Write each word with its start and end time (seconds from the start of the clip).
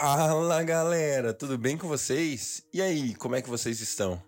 Fala 0.00 0.62
galera, 0.62 1.34
tudo 1.34 1.58
bem 1.58 1.76
com 1.76 1.88
vocês? 1.88 2.62
E 2.72 2.80
aí, 2.80 3.16
como 3.16 3.34
é 3.34 3.42
que 3.42 3.50
vocês 3.50 3.80
estão? 3.80 4.22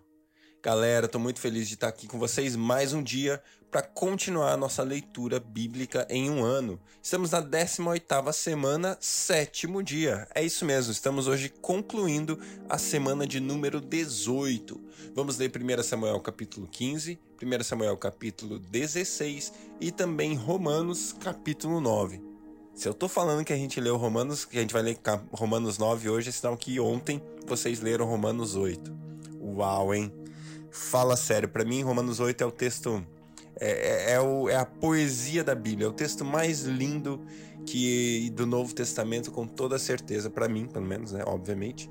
Galera, 0.61 1.05
estou 1.05 1.21
muito 1.21 1.39
feliz 1.39 1.65
de 1.69 1.75
estar 1.75 1.87
aqui 1.87 2.07
com 2.07 2.19
vocês 2.19 2.57
mais 2.57 2.91
um 2.91 3.01
dia 3.01 3.41
para 3.71 3.81
continuar 3.81 4.51
a 4.51 4.57
nossa 4.57 4.83
leitura 4.83 5.39
bíblica 5.39 6.05
em 6.09 6.29
um 6.29 6.43
ano. 6.43 6.77
Estamos 7.01 7.31
na 7.31 7.41
18ª 7.41 8.33
semana, 8.33 8.97
sétimo 8.99 9.81
dia. 9.81 10.27
É 10.35 10.43
isso 10.43 10.65
mesmo, 10.65 10.91
estamos 10.91 11.25
hoje 11.25 11.47
concluindo 11.47 12.37
a 12.67 12.77
semana 12.77 13.25
de 13.25 13.39
número 13.39 13.79
18. 13.79 14.77
Vamos 15.15 15.37
ler 15.37 15.49
1 15.49 15.83
Samuel 15.83 16.19
capítulo 16.19 16.67
15, 16.67 17.17
1 17.41 17.63
Samuel 17.63 17.95
capítulo 17.95 18.59
16 18.59 19.53
e 19.79 19.89
também 19.89 20.35
Romanos 20.35 21.13
capítulo 21.13 21.79
9. 21.79 22.30
Se 22.81 22.89
eu 22.89 22.95
tô 22.95 23.07
falando 23.07 23.45
que 23.45 23.53
a 23.53 23.55
gente 23.55 23.79
leu 23.79 23.95
Romanos, 23.95 24.43
que 24.43 24.57
a 24.57 24.61
gente 24.61 24.73
vai 24.73 24.81
ler 24.81 24.97
Romanos 25.31 25.77
9 25.77 26.09
hoje, 26.09 26.29
é 26.29 26.31
sinal 26.31 26.57
que 26.57 26.79
ontem 26.79 27.21
vocês 27.45 27.79
leram 27.79 28.07
Romanos 28.07 28.55
8. 28.55 28.91
Uau, 29.39 29.93
hein? 29.93 30.11
Fala 30.71 31.15
sério, 31.15 31.47
para 31.47 31.63
mim 31.63 31.83
Romanos 31.83 32.19
8 32.19 32.43
é 32.43 32.47
o 32.47 32.49
texto 32.49 33.05
é, 33.59 33.69
é, 33.69 34.13
é, 34.13 34.19
o, 34.19 34.49
é, 34.49 34.55
a 34.55 34.65
poesia 34.65 35.43
da 35.43 35.53
Bíblia, 35.53 35.85
é 35.85 35.89
o 35.91 35.93
texto 35.93 36.25
mais 36.25 36.63
lindo 36.63 37.23
que 37.67 38.31
do 38.31 38.47
Novo 38.47 38.73
Testamento, 38.73 39.29
com 39.29 39.45
toda 39.45 39.77
certeza, 39.77 40.27
para 40.27 40.49
mim, 40.49 40.65
pelo 40.65 40.87
menos, 40.87 41.11
né? 41.11 41.23
Obviamente. 41.27 41.87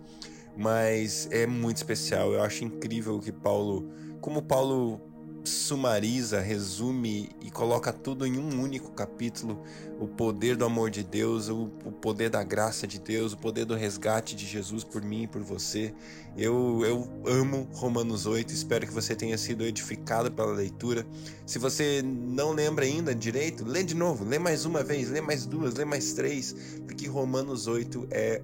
Mas 0.56 1.28
é 1.30 1.46
muito 1.46 1.76
especial. 1.76 2.32
Eu 2.32 2.42
acho 2.42 2.64
incrível 2.64 3.20
que 3.20 3.30
Paulo, 3.30 3.88
como 4.20 4.42
Paulo 4.42 5.00
sumariza, 5.44 6.40
resume 6.40 7.30
e 7.40 7.50
coloca 7.50 7.92
tudo 7.92 8.26
em 8.26 8.38
um 8.38 8.60
único 8.60 8.92
capítulo: 8.92 9.62
o 9.98 10.06
poder 10.06 10.56
do 10.56 10.64
amor 10.64 10.90
de 10.90 11.02
Deus, 11.02 11.48
o, 11.48 11.66
poder 12.00 12.30
da 12.30 12.42
graça 12.42 12.86
de 12.86 12.98
Deus, 12.98 13.32
o 13.32 13.38
poder 13.38 13.64
do 13.64 13.74
resgate 13.74 14.36
de 14.36 14.46
Jesus 14.46 14.84
por 14.84 15.02
mim 15.02 15.22
e 15.22 15.26
por 15.26 15.42
você. 15.42 15.94
Eu, 16.36 16.82
eu 16.84 17.08
amo 17.26 17.68
Romanos 17.72 18.26
8, 18.26 18.52
espero 18.52 18.86
que 18.86 18.92
você 18.92 19.16
tenha 19.16 19.36
sido 19.36 19.64
edificado 19.64 20.30
pela 20.30 20.52
leitura. 20.52 21.06
Se 21.44 21.58
você 21.58 22.02
não 22.02 22.52
lembra 22.52 22.84
ainda 22.84 23.14
direito, 23.14 23.64
lê 23.64 23.82
de 23.82 23.94
novo, 23.94 24.24
lê 24.24 24.38
mais 24.38 24.64
uma 24.64 24.82
vez, 24.82 25.10
lê 25.10 25.20
mais 25.20 25.44
duas, 25.46 25.74
lê 25.74 25.84
mais 25.84 26.12
três, 26.12 26.54
porque 26.86 27.06
Romanos 27.06 27.66
8 27.66 28.06
é, 28.10 28.42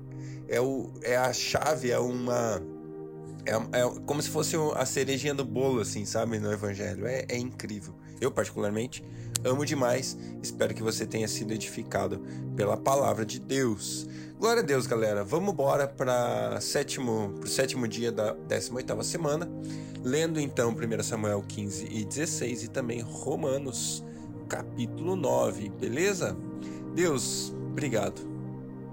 é, 0.48 0.61
o, 0.61 0.91
é 1.02 1.17
a 1.17 1.33
chave, 1.33 1.91
é 1.91 1.98
uma 1.98 2.61
é, 3.47 3.80
é 3.80 4.00
como 4.05 4.20
se 4.20 4.28
fosse 4.28 4.56
a 4.75 4.84
cerejinha 4.84 5.34
do 5.34 5.44
bolo, 5.44 5.80
assim, 5.80 6.05
sabe? 6.05 6.39
No 6.39 6.52
Evangelho. 6.52 7.06
É, 7.06 7.25
é 7.28 7.39
incrível. 7.39 7.94
Eu, 8.20 8.30
particularmente, 8.30 9.05
amo 9.44 9.64
demais. 9.64 10.16
Espero 10.42 10.75
que 10.75 10.83
você 10.83 11.06
tenha 11.06 11.28
sido 11.28 11.52
edificado 11.52 12.20
pela 12.56 12.77
palavra 12.77 13.24
de 13.24 13.39
Deus. 13.39 14.08
Glória 14.39 14.62
a 14.62 14.64
Deus, 14.64 14.86
galera. 14.86 15.24
Vamos 15.24 15.52
embora 15.52 15.86
para 15.86 16.61
sétimo, 16.61 17.34
o 17.42 17.47
sétimo 17.47 17.86
dia 17.89 18.12
da 18.12 18.34
18ª 18.34 19.02
semana, 19.02 19.48
lendo 20.02 20.39
então 20.41 20.70
1 20.70 21.02
Samuel 21.02 21.42
15 21.47 21.89
e 21.91 22.05
16 22.05 22.64
e 22.64 22.69
também 22.69 23.00
Romanos 23.00 24.05
capítulo 24.48 25.17
9, 25.17 25.70
beleza? 25.70 26.36
Deus, 26.94 27.52
obrigado. 27.70 28.20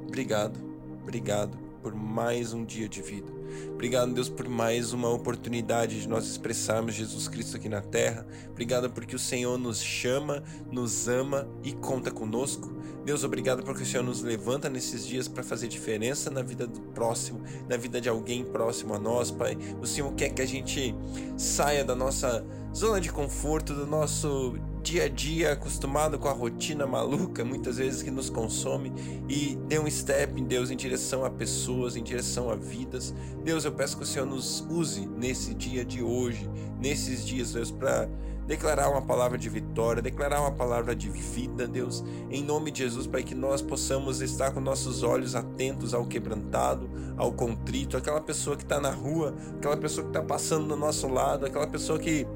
Obrigado. 0.07 0.59
Obrigado 1.01 1.57
por 1.81 1.93
mais 1.93 2.53
um 2.53 2.63
dia 2.63 2.87
de 2.87 3.01
vida. 3.01 3.42
Obrigado, 3.73 4.13
Deus, 4.13 4.29
por 4.29 4.47
mais 4.47 4.93
uma 4.93 5.09
oportunidade 5.09 6.01
de 6.01 6.07
nós 6.07 6.25
expressarmos 6.25 6.93
Jesus 6.93 7.27
Cristo 7.27 7.57
aqui 7.57 7.67
na 7.67 7.81
terra. 7.81 8.25
Obrigado 8.49 8.89
porque 8.89 9.15
o 9.15 9.19
Senhor 9.19 9.57
nos 9.57 9.81
chama, 9.81 10.43
nos 10.71 11.07
ama 11.07 11.47
e 11.63 11.73
conta 11.73 12.11
conosco. 12.11 12.73
Deus, 13.05 13.23
obrigado 13.23 13.63
porque 13.63 13.83
o 13.83 13.85
Senhor 13.85 14.03
nos 14.03 14.21
levanta 14.21 14.69
nesses 14.69 15.05
dias 15.05 15.27
para 15.27 15.43
fazer 15.43 15.67
diferença 15.67 16.31
na 16.31 16.41
vida 16.41 16.65
do 16.65 16.79
próximo, 16.79 17.41
na 17.67 17.75
vida 17.75 17.99
de 17.99 18.07
alguém 18.07 18.45
próximo 18.45 18.93
a 18.93 18.99
nós, 18.99 19.29
Pai. 19.29 19.57
O 19.81 19.85
Senhor 19.85 20.13
quer 20.13 20.29
que 20.29 20.41
a 20.41 20.45
gente 20.45 20.95
saia 21.37 21.83
da 21.83 21.95
nossa 21.95 22.45
zona 22.73 23.01
de 23.01 23.11
conforto, 23.11 23.73
do 23.73 23.85
nosso 23.85 24.55
dia 24.83 25.05
a 25.05 25.09
dia 25.09 25.53
acostumado 25.53 26.19
com 26.19 26.27
a 26.27 26.33
rotina 26.33 26.85
maluca, 26.85 27.45
muitas 27.45 27.77
vezes 27.77 28.03
que 28.03 28.11
nos 28.11 28.29
consome, 28.29 28.91
e 29.29 29.57
dê 29.67 29.79
um 29.79 29.89
step 29.89 30.39
em 30.39 30.43
Deus 30.43 30.69
em 30.69 30.75
direção 30.75 31.23
a 31.23 31.29
pessoas, 31.29 31.95
em 31.95 32.03
direção 32.03 32.49
a 32.49 32.55
vidas. 32.55 33.15
Deus, 33.43 33.63
eu 33.63 33.71
peço 33.71 33.95
que 33.95 34.03
o 34.03 34.05
Senhor 34.05 34.25
nos 34.25 34.59
use 34.69 35.07
nesse 35.07 35.53
dia 35.53 35.85
de 35.85 36.03
hoje, 36.03 36.49
nesses 36.79 37.25
dias, 37.25 37.53
Deus, 37.53 37.71
para 37.71 38.09
declarar 38.45 38.89
uma 38.89 39.01
palavra 39.01 39.37
de 39.37 39.47
vitória, 39.47 40.01
declarar 40.01 40.41
uma 40.41 40.51
palavra 40.51 40.93
de 40.93 41.09
vida, 41.09 41.65
Deus, 41.65 42.03
em 42.29 42.43
nome 42.43 42.69
de 42.69 42.79
Jesus, 42.79 43.07
para 43.07 43.23
que 43.23 43.33
nós 43.33 43.61
possamos 43.61 44.21
estar 44.21 44.51
com 44.51 44.59
nossos 44.59 45.01
olhos 45.01 45.33
atentos 45.33 45.93
ao 45.93 46.05
quebrantado, 46.05 46.89
ao 47.15 47.31
contrito, 47.31 47.95
aquela 47.95 48.19
pessoa 48.19 48.57
que 48.57 48.63
está 48.63 48.81
na 48.81 48.91
rua, 48.91 49.33
aquela 49.55 49.77
pessoa 49.77 50.03
que 50.03 50.09
está 50.09 50.21
passando 50.21 50.67
do 50.67 50.75
nosso 50.75 51.07
lado, 51.07 51.45
aquela 51.45 51.67
pessoa 51.67 51.97
que 51.97 52.27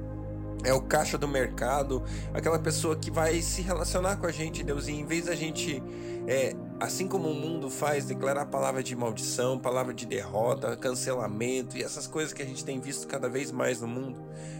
é 0.63 0.73
o 0.73 0.81
caixa 0.81 1.17
do 1.17 1.27
mercado, 1.27 2.03
aquela 2.33 2.59
pessoa 2.59 2.95
que 2.95 3.11
vai 3.11 3.41
se 3.41 3.61
relacionar 3.61 4.17
com 4.17 4.25
a 4.25 4.31
gente, 4.31 4.63
Deus, 4.63 4.87
e 4.87 4.91
em 4.91 5.05
vez 5.05 5.25
da 5.25 5.35
gente, 5.35 5.81
é, 6.27 6.55
assim 6.79 7.07
como 7.07 7.29
o 7.29 7.33
mundo 7.33 7.69
faz, 7.69 8.05
declarar 8.05 8.45
palavra 8.47 8.83
de 8.83 8.95
maldição, 8.95 9.59
palavra 9.59 9.93
de 9.93 10.05
derrota, 10.05 10.75
cancelamento 10.75 11.77
e 11.77 11.83
essas 11.83 12.07
coisas 12.07 12.33
que 12.33 12.41
a 12.41 12.45
gente 12.45 12.65
tem 12.65 12.79
visto 12.79 13.07
cada 13.07 13.29
vez 13.29 13.51
mais 13.51 13.81
no 13.81 13.87
mundo, 13.87 14.19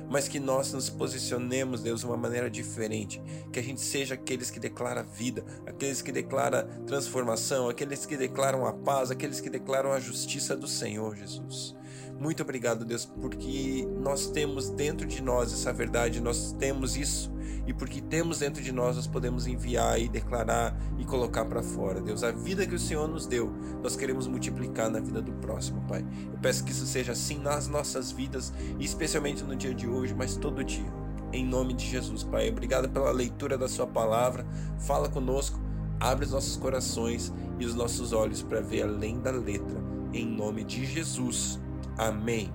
mas 0.09 0.28
que 0.28 0.40
nós 0.40 0.72
nos 0.72 0.90
posicionemos, 0.90 1.81
Deus, 1.81 2.02
de 2.02 2.06
uma 2.06 2.18
maneira 2.18 2.50
diferente, 2.50 3.22
que 3.52 3.59
a 3.59 3.63
gente 3.63 3.81
seja 3.81 4.13
aqueles 4.13 4.50
que 4.50 4.59
declaram 4.59 5.03
vida, 5.03 5.44
aqueles 5.66 6.02
que 6.02 6.12
declaram 6.12 6.68
transformação, 6.86 7.69
aqueles 7.69 8.06
que 8.06 8.16
declaram 8.16 8.66
a 8.66 8.72
paz, 8.72 9.12
aqueles 9.12 9.41
que 9.41 9.50
declaram 9.50 9.91
a 9.91 10.00
justiça 10.00 10.56
do 10.56 10.68
Senhor, 10.68 11.16
Jesus. 11.16 11.75
Muito 12.19 12.41
obrigado, 12.41 12.83
Deus, 12.83 13.05
porque 13.05 13.88
nós 14.01 14.28
temos 14.28 14.69
dentro 14.72 15.05
de 15.05 15.22
nós 15.22 15.53
essa 15.53 15.72
verdade, 15.72 16.19
nós 16.19 16.51
temos 16.53 16.97
isso, 16.97 17.31
e 17.67 17.73
porque 17.73 18.01
temos 18.01 18.39
dentro 18.39 18.63
de 18.63 18.72
nós, 18.72 18.95
nós 18.95 19.05
podemos 19.05 19.45
enviar 19.45 20.00
e 20.01 20.09
declarar 20.09 20.75
e 20.97 21.06
colocar 21.06 21.45
para 21.45 21.61
fora. 21.61 22.01
Deus, 22.01 22.23
a 22.23 22.31
vida 22.31 22.66
que 22.66 22.73
o 22.73 22.79
Senhor 22.79 23.07
nos 23.07 23.27
deu, 23.27 23.53
nós 23.83 23.95
queremos 23.95 24.25
multiplicar 24.25 24.89
na 24.89 25.00
vida 25.00 25.22
do 25.22 25.31
próximo, 25.33 25.81
Pai. 25.88 26.03
Eu 26.31 26.39
peço 26.39 26.63
que 26.63 26.72
isso 26.72 26.88
seja 26.88 27.11
assim 27.11 27.38
nas 27.38 27.67
nossas 27.67 28.11
vidas, 28.11 28.51
especialmente 28.79 29.44
no 29.44 29.56
dia 29.56 29.75
de 29.75 29.88
hoje, 29.88 30.16
mas 30.16 30.35
todo 30.35 30.63
dia. 30.63 30.91
Em 31.31 31.45
nome 31.45 31.73
de 31.73 31.85
Jesus, 31.85 32.23
Pai. 32.23 32.50
Obrigado 32.50 32.89
pela 32.89 33.11
leitura 33.11 33.59
da 33.59 33.67
Sua 33.67 33.85
palavra. 33.85 34.44
Fala 34.79 35.07
conosco, 35.07 35.59
abre 36.00 36.25
os 36.25 36.31
nossos 36.31 36.57
corações 36.57 37.31
e 37.59 37.66
os 37.66 37.75
nossos 37.75 38.11
olhos 38.11 38.41
para 38.41 38.59
ver 38.59 38.83
além 38.83 39.19
da 39.19 39.29
letra. 39.29 39.77
Em 40.13 40.25
nome 40.25 40.63
de 40.63 40.83
Jesus. 40.83 41.59
Amém. 41.97 42.51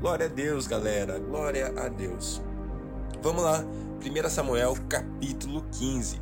Glória 0.00 0.26
a 0.26 0.28
Deus, 0.28 0.66
galera. 0.66 1.18
Glória 1.18 1.72
a 1.76 1.88
Deus. 1.88 2.42
Vamos 3.22 3.42
lá. 3.42 3.64
1 4.02 4.30
Samuel, 4.30 4.74
capítulo 4.88 5.64
15. 5.72 6.20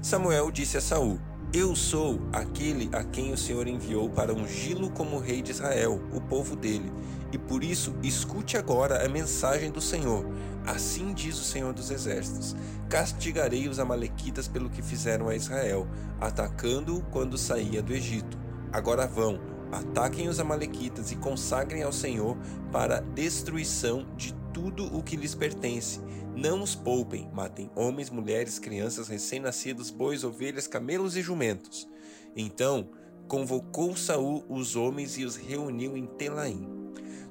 Samuel 0.00 0.50
disse 0.50 0.78
a 0.78 0.80
Saul: 0.80 1.18
Eu 1.52 1.74
sou 1.74 2.20
aquele 2.32 2.88
a 2.92 3.02
quem 3.02 3.32
o 3.32 3.36
Senhor 3.36 3.66
enviou 3.66 4.08
para 4.08 4.32
ungí-lo 4.32 4.90
como 4.90 5.18
rei 5.18 5.42
de 5.42 5.50
Israel, 5.50 6.00
o 6.12 6.20
povo 6.20 6.54
dele. 6.54 6.92
E 7.32 7.38
por 7.38 7.64
isso, 7.64 7.94
escute 8.02 8.56
agora 8.56 9.04
a 9.04 9.08
mensagem 9.08 9.70
do 9.70 9.80
Senhor. 9.80 10.24
Assim 10.66 11.12
diz 11.12 11.36
o 11.38 11.44
Senhor 11.44 11.72
dos 11.72 11.90
Exércitos: 11.90 12.54
Castigarei 12.88 13.68
os 13.68 13.78
Amalequitas 13.78 14.46
pelo 14.46 14.70
que 14.70 14.82
fizeram 14.82 15.28
a 15.28 15.34
Israel, 15.34 15.88
atacando-o 16.20 17.02
quando 17.10 17.36
saía 17.36 17.82
do 17.82 17.92
Egito. 17.92 18.38
Agora 18.72 19.06
vão 19.06 19.40
Ataquem 19.72 20.28
os 20.28 20.38
Amalequitas 20.38 21.10
e 21.10 21.16
consagrem 21.16 21.82
ao 21.82 21.92
Senhor 21.92 22.36
para 22.70 23.00
destruição 23.00 24.06
de 24.18 24.34
tudo 24.52 24.84
o 24.94 25.02
que 25.02 25.16
lhes 25.16 25.34
pertence. 25.34 25.98
Não 26.36 26.62
os 26.62 26.74
poupem, 26.74 27.30
matem 27.32 27.70
homens, 27.74 28.10
mulheres, 28.10 28.58
crianças, 28.58 29.08
recém-nascidos, 29.08 29.90
bois, 29.90 30.24
ovelhas, 30.24 30.66
camelos 30.66 31.16
e 31.16 31.22
jumentos. 31.22 31.88
Então 32.36 32.90
convocou 33.26 33.96
Saul 33.96 34.44
os 34.46 34.76
homens 34.76 35.16
e 35.16 35.24
os 35.24 35.36
reuniu 35.36 35.96
em 35.96 36.04
Telaim. 36.06 36.68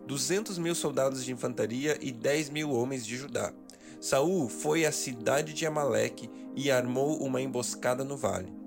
Duzentos 0.07 0.57
mil 0.57 0.73
soldados 0.73 1.23
de 1.23 1.31
infantaria 1.31 1.95
e 2.01 2.11
dez 2.11 2.49
mil 2.49 2.71
homens 2.71 3.05
de 3.05 3.17
Judá. 3.17 3.53
Saul 3.99 4.49
foi 4.49 4.83
à 4.83 4.91
cidade 4.91 5.53
de 5.53 5.63
Amaleque 5.67 6.27
e 6.55 6.71
armou 6.71 7.21
uma 7.23 7.39
emboscada 7.39 8.03
no 8.03 8.17
vale. 8.17 8.60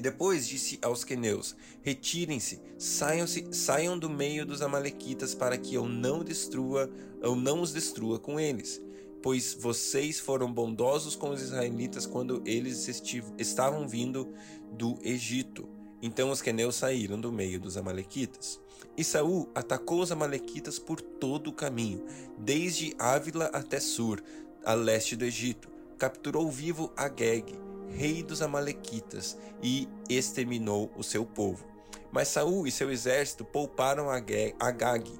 Depois 0.00 0.46
disse 0.46 0.78
aos 0.80 1.02
queneus: 1.02 1.56
Retirem-se, 1.82 2.60
saiam-se, 2.78 3.48
saiam 3.52 3.98
do 3.98 4.08
meio 4.08 4.46
dos 4.46 4.62
amalequitas 4.62 5.34
para 5.34 5.58
que 5.58 5.74
eu 5.74 5.88
não 5.88 6.22
destrua, 6.22 6.88
eu 7.20 7.34
não 7.34 7.60
os 7.60 7.72
destrua 7.72 8.18
com 8.18 8.38
eles, 8.38 8.80
pois 9.22 9.54
vocês 9.54 10.20
foram 10.20 10.52
bondosos 10.52 11.16
com 11.16 11.30
os 11.30 11.42
israelitas 11.42 12.06
quando 12.06 12.42
eles 12.46 12.88
estavam 13.38 13.88
vindo 13.88 14.32
do 14.72 14.96
Egito. 15.02 15.68
Então 16.00 16.30
os 16.30 16.40
queneus 16.40 16.76
saíram 16.76 17.20
do 17.20 17.32
meio 17.32 17.58
dos 17.58 17.76
amalequitas. 17.76 18.60
E 18.96 19.02
Saul 19.02 19.48
atacou 19.54 20.00
os 20.00 20.12
amalequitas 20.12 20.78
por 20.78 21.00
todo 21.00 21.50
o 21.50 21.52
caminho, 21.52 22.04
desde 22.38 22.94
Ávila 22.98 23.46
até 23.46 23.80
Sur, 23.80 24.22
a 24.64 24.74
leste 24.74 25.16
do 25.16 25.24
Egito. 25.24 25.68
Capturou 25.98 26.48
vivo 26.48 26.92
Agag, 26.96 27.52
rei 27.94 28.22
dos 28.22 28.42
Amalequitas, 28.42 29.36
e 29.62 29.88
exterminou 30.08 30.90
o 30.96 31.02
seu 31.02 31.24
povo. 31.24 31.64
Mas 32.10 32.28
Saul 32.28 32.66
e 32.66 32.70
seu 32.70 32.90
exército 32.90 33.44
pouparam 33.44 34.08
Agag 34.10 35.12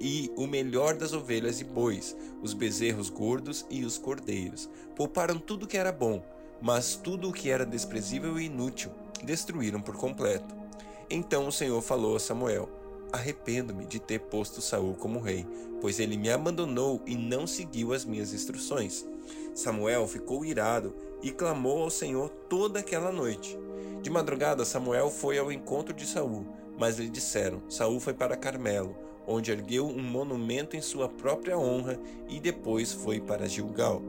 e 0.00 0.30
o 0.36 0.46
melhor 0.46 0.94
das 0.94 1.12
ovelhas 1.12 1.60
e 1.60 1.64
bois, 1.64 2.16
os 2.42 2.54
bezerros 2.54 3.10
gordos 3.10 3.66
e 3.68 3.84
os 3.84 3.98
cordeiros. 3.98 4.68
Pouparam 4.94 5.38
tudo 5.38 5.66
que 5.66 5.76
era 5.76 5.90
bom, 5.90 6.24
mas 6.60 6.94
tudo 6.94 7.28
o 7.28 7.32
que 7.32 7.50
era 7.50 7.66
desprezível 7.66 8.38
e 8.38 8.46
inútil 8.46 8.90
destruíram 9.24 9.80
por 9.80 9.96
completo. 9.96 10.54
Então 11.10 11.48
o 11.48 11.52
Senhor 11.52 11.80
falou 11.82 12.16
a 12.16 12.20
Samuel: 12.20 12.68
Arrependo-me 13.12 13.86
de 13.86 13.98
ter 13.98 14.20
posto 14.20 14.60
Saul 14.60 14.94
como 14.94 15.20
rei, 15.20 15.46
pois 15.80 15.98
ele 15.98 16.16
me 16.16 16.30
abandonou 16.30 17.02
e 17.06 17.16
não 17.16 17.46
seguiu 17.46 17.92
as 17.92 18.04
minhas 18.04 18.32
instruções. 18.32 19.04
Samuel 19.54 20.06
ficou 20.06 20.44
irado 20.44 20.94
e 21.22 21.30
clamou 21.30 21.82
ao 21.82 21.90
Senhor 21.90 22.28
toda 22.48 22.80
aquela 22.80 23.12
noite. 23.12 23.58
De 24.02 24.10
madrugada, 24.10 24.64
Samuel 24.64 25.10
foi 25.10 25.38
ao 25.38 25.50
encontro 25.50 25.92
de 25.92 26.06
Saul, 26.06 26.46
mas 26.78 26.98
lhe 26.98 27.08
disseram: 27.08 27.62
Saul 27.68 27.98
foi 27.98 28.14
para 28.14 28.36
Carmelo, 28.36 28.96
onde 29.26 29.50
ergueu 29.50 29.86
um 29.86 30.02
monumento 30.02 30.76
em 30.76 30.80
sua 30.80 31.08
própria 31.08 31.58
honra 31.58 31.98
e 32.28 32.38
depois 32.38 32.92
foi 32.92 33.20
para 33.20 33.48
Gilgal. 33.48 34.00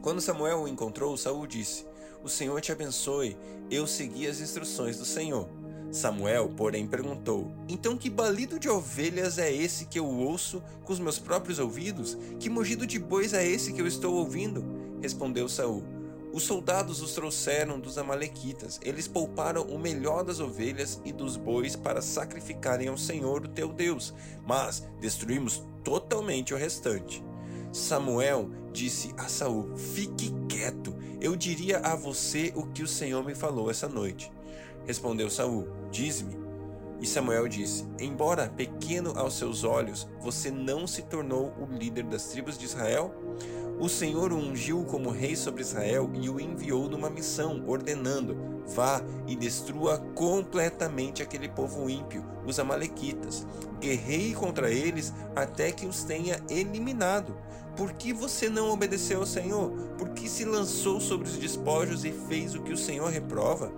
Quando 0.00 0.20
Samuel 0.20 0.62
o 0.62 0.68
encontrou, 0.68 1.16
Saul 1.16 1.46
disse: 1.46 1.84
O 2.22 2.28
Senhor 2.28 2.60
te 2.60 2.72
abençoe. 2.72 3.36
Eu 3.70 3.86
segui 3.86 4.26
as 4.26 4.40
instruções 4.40 4.96
do 4.96 5.04
Senhor. 5.04 5.48
Samuel, 5.90 6.50
porém, 6.56 6.86
perguntou: 6.86 7.50
Então 7.68 7.96
que 7.96 8.08
balido 8.08 8.58
de 8.58 8.68
ovelhas 8.68 9.38
é 9.38 9.52
esse 9.52 9.86
que 9.86 9.98
eu 9.98 10.06
ouço 10.06 10.62
com 10.84 10.92
os 10.92 11.00
meus 11.00 11.18
próprios 11.18 11.58
ouvidos? 11.58 12.16
Que 12.38 12.48
mugido 12.48 12.86
de 12.86 12.98
bois 12.98 13.32
é 13.32 13.46
esse 13.46 13.72
que 13.72 13.80
eu 13.80 13.86
estou 13.86 14.14
ouvindo? 14.14 14.77
Respondeu 15.00 15.48
Saul: 15.48 15.82
Os 16.32 16.42
soldados 16.42 17.00
os 17.00 17.12
trouxeram 17.14 17.78
dos 17.78 17.98
amalequitas. 17.98 18.80
Eles 18.82 19.08
pouparam 19.08 19.62
o 19.62 19.78
melhor 19.78 20.24
das 20.24 20.40
ovelhas 20.40 21.00
e 21.04 21.12
dos 21.12 21.36
bois 21.36 21.76
para 21.76 22.02
sacrificarem 22.02 22.88
ao 22.88 22.98
Senhor, 22.98 23.44
o 23.44 23.48
teu 23.48 23.72
Deus, 23.72 24.14
mas 24.46 24.86
destruímos 25.00 25.62
totalmente 25.84 26.52
o 26.52 26.56
restante. 26.56 27.24
Samuel 27.72 28.50
disse 28.72 29.14
a 29.16 29.28
Saul: 29.28 29.76
Fique 29.76 30.32
quieto. 30.48 30.96
Eu 31.20 31.34
diria 31.34 31.78
a 31.78 31.94
você 31.96 32.52
o 32.54 32.66
que 32.66 32.82
o 32.82 32.88
Senhor 32.88 33.24
me 33.24 33.34
falou 33.34 33.70
essa 33.70 33.88
noite. 33.88 34.32
Respondeu 34.86 35.30
Saul: 35.30 35.68
Diz-me. 35.90 36.36
E 37.00 37.06
Samuel 37.06 37.46
disse: 37.46 37.86
Embora 38.00 38.48
pequeno 38.48 39.12
aos 39.16 39.34
seus 39.34 39.64
olhos, 39.64 40.08
você 40.20 40.50
não 40.50 40.86
se 40.86 41.02
tornou 41.02 41.52
o 41.60 41.66
líder 41.66 42.04
das 42.04 42.26
tribos 42.26 42.58
de 42.58 42.64
Israel? 42.64 43.14
O 43.80 43.88
Senhor 43.88 44.32
o 44.32 44.36
ungiu 44.36 44.84
como 44.84 45.10
rei 45.10 45.36
sobre 45.36 45.62
Israel 45.62 46.10
e 46.14 46.28
o 46.28 46.40
enviou 46.40 46.88
numa 46.88 47.08
missão, 47.08 47.62
ordenando: 47.64 48.36
Vá 48.66 49.00
e 49.26 49.36
destrua 49.36 49.98
completamente 50.16 51.22
aquele 51.22 51.48
povo 51.48 51.88
ímpio, 51.88 52.24
os 52.44 52.58
Amalequitas. 52.58 53.46
Guerreie 53.78 54.34
contra 54.34 54.68
eles 54.68 55.12
até 55.36 55.70
que 55.70 55.86
os 55.86 56.02
tenha 56.02 56.42
eliminado. 56.50 57.36
Por 57.76 57.92
que 57.92 58.12
você 58.12 58.50
não 58.50 58.70
obedeceu 58.70 59.20
ao 59.20 59.26
Senhor? 59.26 59.70
Por 59.96 60.08
que 60.08 60.28
se 60.28 60.44
lançou 60.44 61.00
sobre 61.00 61.28
os 61.28 61.36
despojos 61.36 62.04
e 62.04 62.10
fez 62.10 62.56
o 62.56 62.62
que 62.62 62.72
o 62.72 62.76
Senhor 62.76 63.08
reprova? 63.08 63.72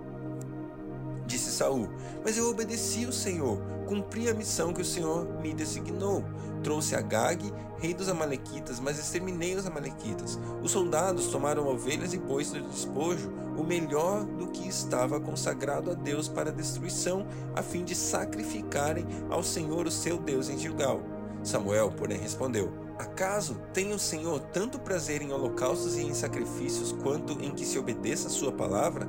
Saul: 1.61 1.87
Mas 2.25 2.39
eu 2.39 2.49
obedeci 2.49 3.05
o 3.05 3.13
Senhor, 3.13 3.59
cumpri 3.85 4.27
a 4.27 4.33
missão 4.33 4.73
que 4.73 4.81
o 4.81 4.85
Senhor 4.85 5.27
me 5.43 5.53
designou. 5.53 6.23
Trouxe 6.63 6.95
Agag, 6.95 7.53
rei 7.77 7.93
dos 7.93 8.09
Amalequitas, 8.09 8.79
mas 8.79 8.97
exterminei 8.97 9.53
os 9.53 9.67
Amalequitas. 9.67 10.39
Os 10.63 10.71
soldados 10.71 11.27
tomaram 11.27 11.67
ovelhas 11.67 12.15
e 12.15 12.17
bois 12.17 12.51
do 12.51 12.61
despojo, 12.61 13.31
o 13.55 13.63
melhor 13.63 14.25
do 14.25 14.47
que 14.47 14.67
estava 14.67 15.19
consagrado 15.19 15.91
a 15.91 15.93
Deus 15.93 16.27
para 16.27 16.51
destruição, 16.51 17.27
a 17.55 17.61
fim 17.61 17.83
de 17.83 17.93
sacrificarem 17.93 19.05
ao 19.29 19.43
Senhor 19.43 19.85
o 19.85 19.91
seu 19.91 20.17
Deus 20.17 20.49
em 20.49 20.57
Gilgal. 20.57 20.99
Samuel, 21.43 21.91
porém, 21.91 22.17
respondeu: 22.17 22.73
Acaso 22.97 23.55
tem 23.71 23.93
o 23.93 23.99
Senhor 23.99 24.39
tanto 24.51 24.79
prazer 24.79 25.21
em 25.21 25.31
holocaustos 25.31 25.95
e 25.95 26.01
em 26.01 26.13
sacrifícios 26.15 26.91
quanto 26.91 27.33
em 27.33 27.51
que 27.51 27.65
se 27.65 27.77
obedeça 27.77 28.29
a 28.29 28.31
sua 28.31 28.51
palavra? 28.51 29.07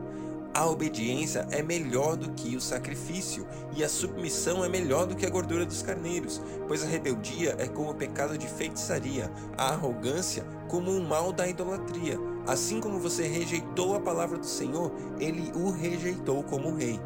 A 0.54 0.66
obediência 0.66 1.46
é 1.50 1.62
melhor 1.62 2.14
do 2.14 2.30
que 2.32 2.54
o 2.54 2.60
sacrifício, 2.60 3.46
e 3.74 3.82
a 3.82 3.88
submissão 3.88 4.62
é 4.62 4.68
melhor 4.68 5.06
do 5.06 5.16
que 5.16 5.24
a 5.24 5.30
gordura 5.30 5.64
dos 5.64 5.80
carneiros, 5.80 6.42
pois 6.68 6.82
a 6.82 6.86
rebeldia 6.86 7.56
é 7.58 7.66
como 7.66 7.90
o 7.90 7.94
pecado 7.94 8.36
de 8.36 8.46
feitiçaria, 8.46 9.32
a 9.56 9.70
arrogância 9.70 10.44
como 10.68 10.90
o 10.90 11.02
mal 11.02 11.32
da 11.32 11.48
idolatria. 11.48 12.18
Assim 12.46 12.80
como 12.80 12.98
você 12.98 13.26
rejeitou 13.26 13.96
a 13.96 14.00
palavra 14.00 14.36
do 14.36 14.46
Senhor, 14.46 14.92
ele 15.18 15.50
o 15.54 15.70
rejeitou 15.70 16.42
como 16.42 16.74
rei. 16.74 17.00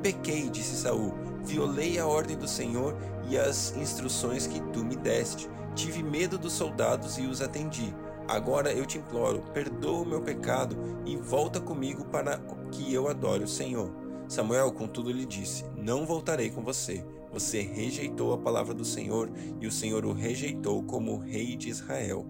Pequei, 0.00 0.48
disse 0.48 0.76
Saul, 0.76 1.12
violei 1.44 1.98
a 1.98 2.06
ordem 2.06 2.36
do 2.36 2.46
Senhor 2.46 2.96
e 3.28 3.36
as 3.36 3.74
instruções 3.76 4.46
que 4.46 4.60
tu 4.72 4.84
me 4.84 4.94
deste. 4.94 5.50
Tive 5.74 6.04
medo 6.04 6.38
dos 6.38 6.52
soldados 6.52 7.18
e 7.18 7.22
os 7.22 7.40
atendi. 7.40 7.92
Agora 8.28 8.72
eu 8.72 8.86
te 8.86 8.98
imploro, 8.98 9.42
perdoa 9.52 10.02
o 10.02 10.06
meu 10.06 10.22
pecado 10.22 10.76
e 11.04 11.16
volta 11.16 11.60
comigo 11.60 12.04
para 12.04 12.38
que 12.70 12.92
eu 12.92 13.08
adore 13.08 13.44
o 13.44 13.48
Senhor. 13.48 13.90
Samuel, 14.28 14.72
contudo, 14.72 15.10
lhe 15.10 15.26
disse: 15.26 15.64
Não 15.76 16.06
voltarei 16.06 16.50
com 16.50 16.62
você. 16.62 17.04
Você 17.32 17.60
rejeitou 17.60 18.32
a 18.32 18.38
palavra 18.38 18.74
do 18.74 18.84
Senhor 18.84 19.30
e 19.60 19.66
o 19.66 19.72
Senhor 19.72 20.04
o 20.04 20.12
rejeitou 20.12 20.82
como 20.82 21.18
rei 21.18 21.56
de 21.56 21.68
Israel. 21.70 22.26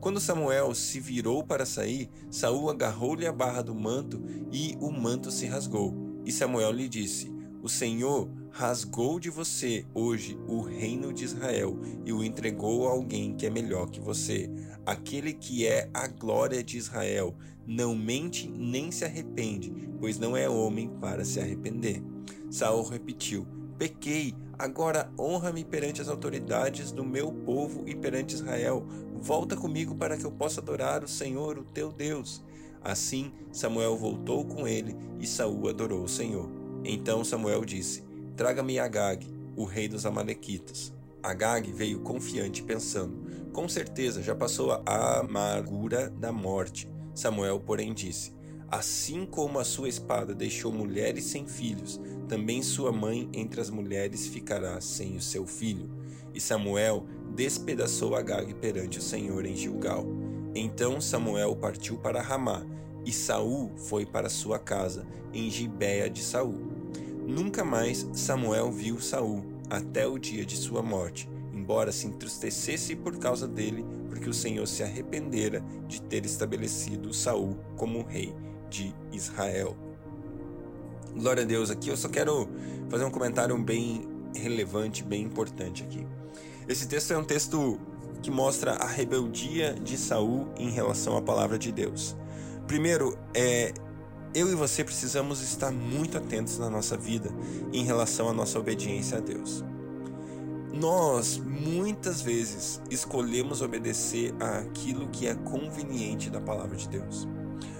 Quando 0.00 0.20
Samuel 0.20 0.74
se 0.74 1.00
virou 1.00 1.44
para 1.44 1.66
sair, 1.66 2.08
Saul 2.30 2.70
agarrou-lhe 2.70 3.26
a 3.26 3.32
barra 3.32 3.62
do 3.62 3.74
manto 3.74 4.22
e 4.52 4.76
o 4.80 4.90
manto 4.90 5.30
se 5.30 5.46
rasgou. 5.46 6.20
E 6.24 6.32
Samuel 6.32 6.72
lhe 6.72 6.88
disse: 6.88 7.32
O 7.62 7.68
Senhor 7.68 8.30
rasgou 8.58 9.20
de 9.20 9.30
você 9.30 9.86
hoje 9.94 10.36
o 10.48 10.60
reino 10.60 11.12
de 11.12 11.24
Israel 11.24 11.78
e 12.04 12.12
o 12.12 12.24
entregou 12.24 12.88
a 12.88 12.90
alguém 12.90 13.32
que 13.36 13.46
é 13.46 13.50
melhor 13.50 13.88
que 13.88 14.00
você, 14.00 14.50
aquele 14.84 15.32
que 15.32 15.64
é 15.64 15.88
a 15.94 16.08
glória 16.08 16.60
de 16.60 16.76
Israel. 16.76 17.36
Não 17.64 17.94
mente 17.94 18.48
nem 18.48 18.90
se 18.90 19.04
arrepende, 19.04 19.72
pois 20.00 20.18
não 20.18 20.36
é 20.36 20.48
homem 20.48 20.88
para 21.00 21.24
se 21.24 21.38
arrepender. 21.38 22.02
Saul 22.50 22.82
repetiu: 22.82 23.46
Pequei, 23.78 24.34
agora 24.58 25.08
honra-me 25.16 25.64
perante 25.64 26.02
as 26.02 26.08
autoridades 26.08 26.90
do 26.90 27.04
meu 27.04 27.30
povo 27.30 27.84
e 27.86 27.94
perante 27.94 28.34
Israel. 28.34 28.84
Volta 29.14 29.56
comigo 29.56 29.94
para 29.94 30.16
que 30.16 30.24
eu 30.24 30.32
possa 30.32 30.60
adorar 30.60 31.04
o 31.04 31.08
Senhor, 31.08 31.58
o 31.58 31.64
teu 31.64 31.92
Deus. 31.92 32.42
Assim 32.82 33.30
Samuel 33.52 33.96
voltou 33.96 34.44
com 34.44 34.66
ele 34.66 34.96
e 35.20 35.28
Saul 35.28 35.68
adorou 35.68 36.02
o 36.02 36.08
Senhor. 36.08 36.50
Então 36.82 37.22
Samuel 37.22 37.64
disse: 37.64 38.07
Traga-me 38.38 38.78
Agag, 38.78 39.26
o 39.56 39.64
rei 39.64 39.88
dos 39.88 40.06
Amalequitas. 40.06 40.94
Agag 41.20 41.72
veio 41.72 41.98
confiante, 41.98 42.62
pensando: 42.62 43.50
Com 43.52 43.68
certeza 43.68 44.22
já 44.22 44.32
passou 44.32 44.80
a 44.86 45.18
amargura 45.18 46.08
da 46.08 46.30
morte. 46.30 46.88
Samuel, 47.12 47.58
porém, 47.58 47.92
disse: 47.92 48.32
Assim 48.70 49.26
como 49.26 49.58
a 49.58 49.64
sua 49.64 49.88
espada 49.88 50.36
deixou 50.36 50.70
mulheres 50.70 51.24
sem 51.24 51.48
filhos, 51.48 52.00
também 52.28 52.62
sua 52.62 52.92
mãe 52.92 53.28
entre 53.32 53.60
as 53.60 53.70
mulheres 53.70 54.28
ficará 54.28 54.80
sem 54.80 55.16
o 55.16 55.20
seu 55.20 55.44
filho. 55.44 55.90
E 56.32 56.40
Samuel 56.40 57.06
despedaçou 57.34 58.14
Agag 58.14 58.54
perante 58.54 59.00
o 59.00 59.02
Senhor 59.02 59.44
em 59.46 59.56
Gilgal. 59.56 60.06
Então 60.54 61.00
Samuel 61.00 61.56
partiu 61.56 61.98
para 61.98 62.22
Ramá, 62.22 62.64
e 63.04 63.10
Saul 63.10 63.72
foi 63.76 64.06
para 64.06 64.28
sua 64.28 64.60
casa 64.60 65.04
em 65.34 65.50
Gibéa 65.50 66.08
de 66.08 66.22
Saul. 66.22 66.77
Nunca 67.28 67.62
mais 67.62 68.08
Samuel 68.14 68.72
viu 68.72 68.98
Saul 68.98 69.44
até 69.68 70.06
o 70.08 70.18
dia 70.18 70.46
de 70.46 70.56
sua 70.56 70.80
morte, 70.80 71.28
embora 71.52 71.92
se 71.92 72.06
entristecesse 72.06 72.96
por 72.96 73.18
causa 73.18 73.46
dele, 73.46 73.84
porque 74.08 74.30
o 74.30 74.32
Senhor 74.32 74.66
se 74.66 74.82
arrependera 74.82 75.62
de 75.86 76.00
ter 76.00 76.24
estabelecido 76.24 77.12
Saul 77.12 77.58
como 77.76 78.02
rei 78.02 78.34
de 78.70 78.94
Israel. 79.12 79.76
Glória 81.14 81.42
a 81.42 81.46
Deus, 81.46 81.70
aqui 81.70 81.90
eu 81.90 81.98
só 81.98 82.08
quero 82.08 82.48
fazer 82.88 83.04
um 83.04 83.10
comentário 83.10 83.58
bem 83.58 84.08
relevante, 84.34 85.04
bem 85.04 85.22
importante 85.22 85.82
aqui. 85.82 86.06
Esse 86.66 86.88
texto 86.88 87.12
é 87.12 87.18
um 87.18 87.24
texto 87.24 87.78
que 88.22 88.30
mostra 88.30 88.72
a 88.72 88.86
rebeldia 88.86 89.74
de 89.74 89.98
Saul 89.98 90.48
em 90.56 90.70
relação 90.70 91.14
à 91.14 91.20
palavra 91.20 91.58
de 91.58 91.72
Deus. 91.72 92.16
Primeiro, 92.66 93.18
é, 93.34 93.74
eu 94.34 94.50
e 94.50 94.54
você 94.54 94.84
precisamos 94.84 95.42
estar 95.42 95.70
muito 95.70 96.18
atentos 96.18 96.58
na 96.58 96.68
nossa 96.68 96.96
vida 96.96 97.30
em 97.72 97.84
relação 97.84 98.28
à 98.28 98.32
nossa 98.32 98.58
obediência 98.58 99.18
a 99.18 99.20
Deus. 99.20 99.64
Nós 100.72 101.38
muitas 101.38 102.20
vezes 102.20 102.80
escolhemos 102.90 103.62
obedecer 103.62 104.34
àquilo 104.38 105.08
que 105.08 105.26
é 105.26 105.34
conveniente 105.34 106.30
da 106.30 106.40
palavra 106.40 106.76
de 106.76 106.88
Deus, 106.88 107.26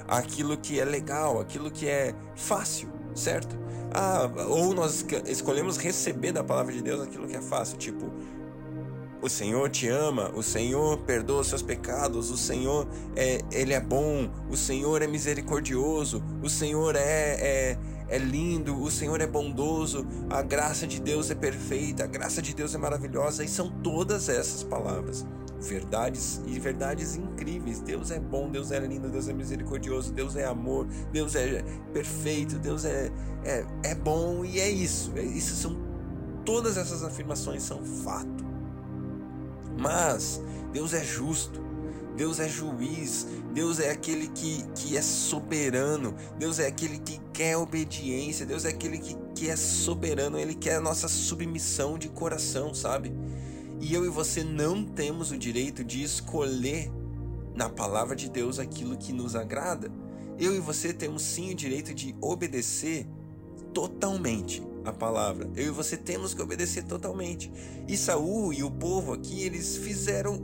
aquilo 0.07 0.57
que 0.57 0.81
é 0.81 0.85
legal, 0.85 1.40
aquilo 1.40 1.71
que 1.71 1.87
é 1.87 2.14
fácil, 2.35 2.88
certo? 3.14 3.57
Ah, 3.93 4.28
ou 4.49 4.75
nós 4.75 5.05
escolhemos 5.26 5.76
receber 5.76 6.33
da 6.33 6.43
palavra 6.43 6.73
de 6.73 6.83
Deus 6.83 7.00
aquilo 7.00 7.26
que 7.26 7.37
é 7.37 7.40
fácil, 7.40 7.78
tipo, 7.78 8.11
o 9.20 9.28
Senhor 9.28 9.68
te 9.70 9.88
ama, 9.88 10.30
o 10.34 10.42
Senhor 10.42 10.98
perdoa 10.98 11.42
seus 11.42 11.62
pecados, 11.62 12.30
o 12.30 12.37
Senhor 12.37 12.87
é, 13.16 13.40
ele 13.50 13.72
é 13.72 13.80
bom, 13.80 14.30
o 14.48 14.56
Senhor 14.56 15.02
é 15.02 15.06
misericordioso, 15.06 16.22
o 16.42 16.48
Senhor 16.48 16.94
é, 16.94 17.00
é, 17.00 17.78
é 18.08 18.18
lindo, 18.18 18.80
o 18.80 18.90
Senhor 18.90 19.20
é 19.20 19.26
bondoso, 19.26 20.06
a 20.30 20.42
graça 20.42 20.87
de 20.87 21.00
Deus 21.00 21.30
é 21.30 21.34
perfeita, 21.34 22.04
a 22.04 22.06
graça 22.06 22.40
de 22.40 22.54
Deus 22.54 22.75
é 22.75 22.78
maravilhosa, 22.78 23.44
e 23.44 23.48
são 23.48 23.70
todas 23.82 24.28
essas 24.28 24.62
palavras. 24.62 25.26
Verdades 25.60 26.40
e 26.46 26.56
verdades 26.60 27.16
incríveis. 27.16 27.80
Deus 27.80 28.12
é 28.12 28.20
bom, 28.20 28.48
Deus 28.48 28.70
é 28.70 28.78
lindo, 28.78 29.08
Deus 29.08 29.28
é 29.28 29.32
misericordioso, 29.32 30.12
Deus 30.12 30.37
é 30.37 30.44
amor, 30.44 30.87
Deus 31.12 31.34
é 31.34 31.64
perfeito, 31.92 32.60
Deus 32.60 32.84
é, 32.84 33.10
é, 33.44 33.66
é 33.82 33.94
bom 33.96 34.44
e 34.44 34.60
é 34.60 34.70
isso. 34.70 35.12
É, 35.16 35.22
isso 35.22 35.56
são 35.56 35.76
todas 36.44 36.76
essas 36.76 37.02
afirmações 37.02 37.64
são 37.64 37.84
fato. 37.84 38.48
Mas 39.78 40.42
Deus 40.73 40.92
é 40.92 41.04
justo, 41.04 41.61
Deus 42.16 42.40
é 42.40 42.49
juiz, 42.49 43.28
Deus 43.54 43.78
é 43.78 43.90
aquele 43.90 44.26
que, 44.28 44.64
que 44.75 44.97
é 44.97 45.02
soberano, 45.02 46.14
Deus 46.37 46.58
é 46.58 46.66
aquele 46.66 46.99
que 46.99 47.20
quer 47.32 47.56
obediência, 47.56 48.44
Deus 48.44 48.64
é 48.64 48.70
aquele 48.70 48.99
que, 48.99 49.16
que 49.37 49.49
é 49.49 49.54
soberano, 49.54 50.37
Ele 50.37 50.54
quer 50.54 50.76
a 50.76 50.80
nossa 50.80 51.06
submissão 51.06 51.97
de 51.97 52.08
coração, 52.08 52.75
sabe? 52.75 53.12
E 53.80 53.94
eu 53.94 54.04
e 54.04 54.08
você 54.08 54.42
não 54.42 54.85
temos 54.85 55.30
o 55.30 55.38
direito 55.38 55.85
de 55.85 56.02
escolher 56.02 56.90
na 57.54 57.68
palavra 57.68 58.16
de 58.16 58.28
Deus 58.28 58.58
aquilo 58.58 58.97
que 58.97 59.12
nos 59.12 59.37
agrada. 59.37 59.90
Eu 60.38 60.54
e 60.54 60.58
você 60.58 60.92
temos 60.92 61.23
sim 61.23 61.52
o 61.52 61.54
direito 61.54 61.94
de 61.94 62.16
obedecer 62.20 63.06
totalmente 63.73 64.61
palavra. 64.92 65.50
Eu 65.54 65.66
e 65.66 65.71
você 65.71 65.97
temos 65.97 66.35
que 66.35 66.42
obedecer 66.42 66.85
totalmente. 66.85 67.52
E 67.87 67.97
Saul 67.97 68.52
e 68.52 68.62
o 68.62 68.71
povo 68.71 69.12
aqui, 69.12 69.42
eles 69.42 69.76
fizeram 69.76 70.40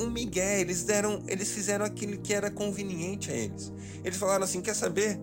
um 0.00 0.10
migué, 0.10 0.60
eles 0.60 0.84
deram, 0.84 1.22
eles 1.28 1.50
fizeram 1.52 1.84
aquilo 1.84 2.18
que 2.18 2.32
era 2.34 2.50
conveniente 2.50 3.30
a 3.30 3.34
eles. 3.34 3.72
Eles 4.04 4.18
falaram 4.18 4.44
assim: 4.44 4.60
"Quer 4.60 4.74
saber? 4.74 5.18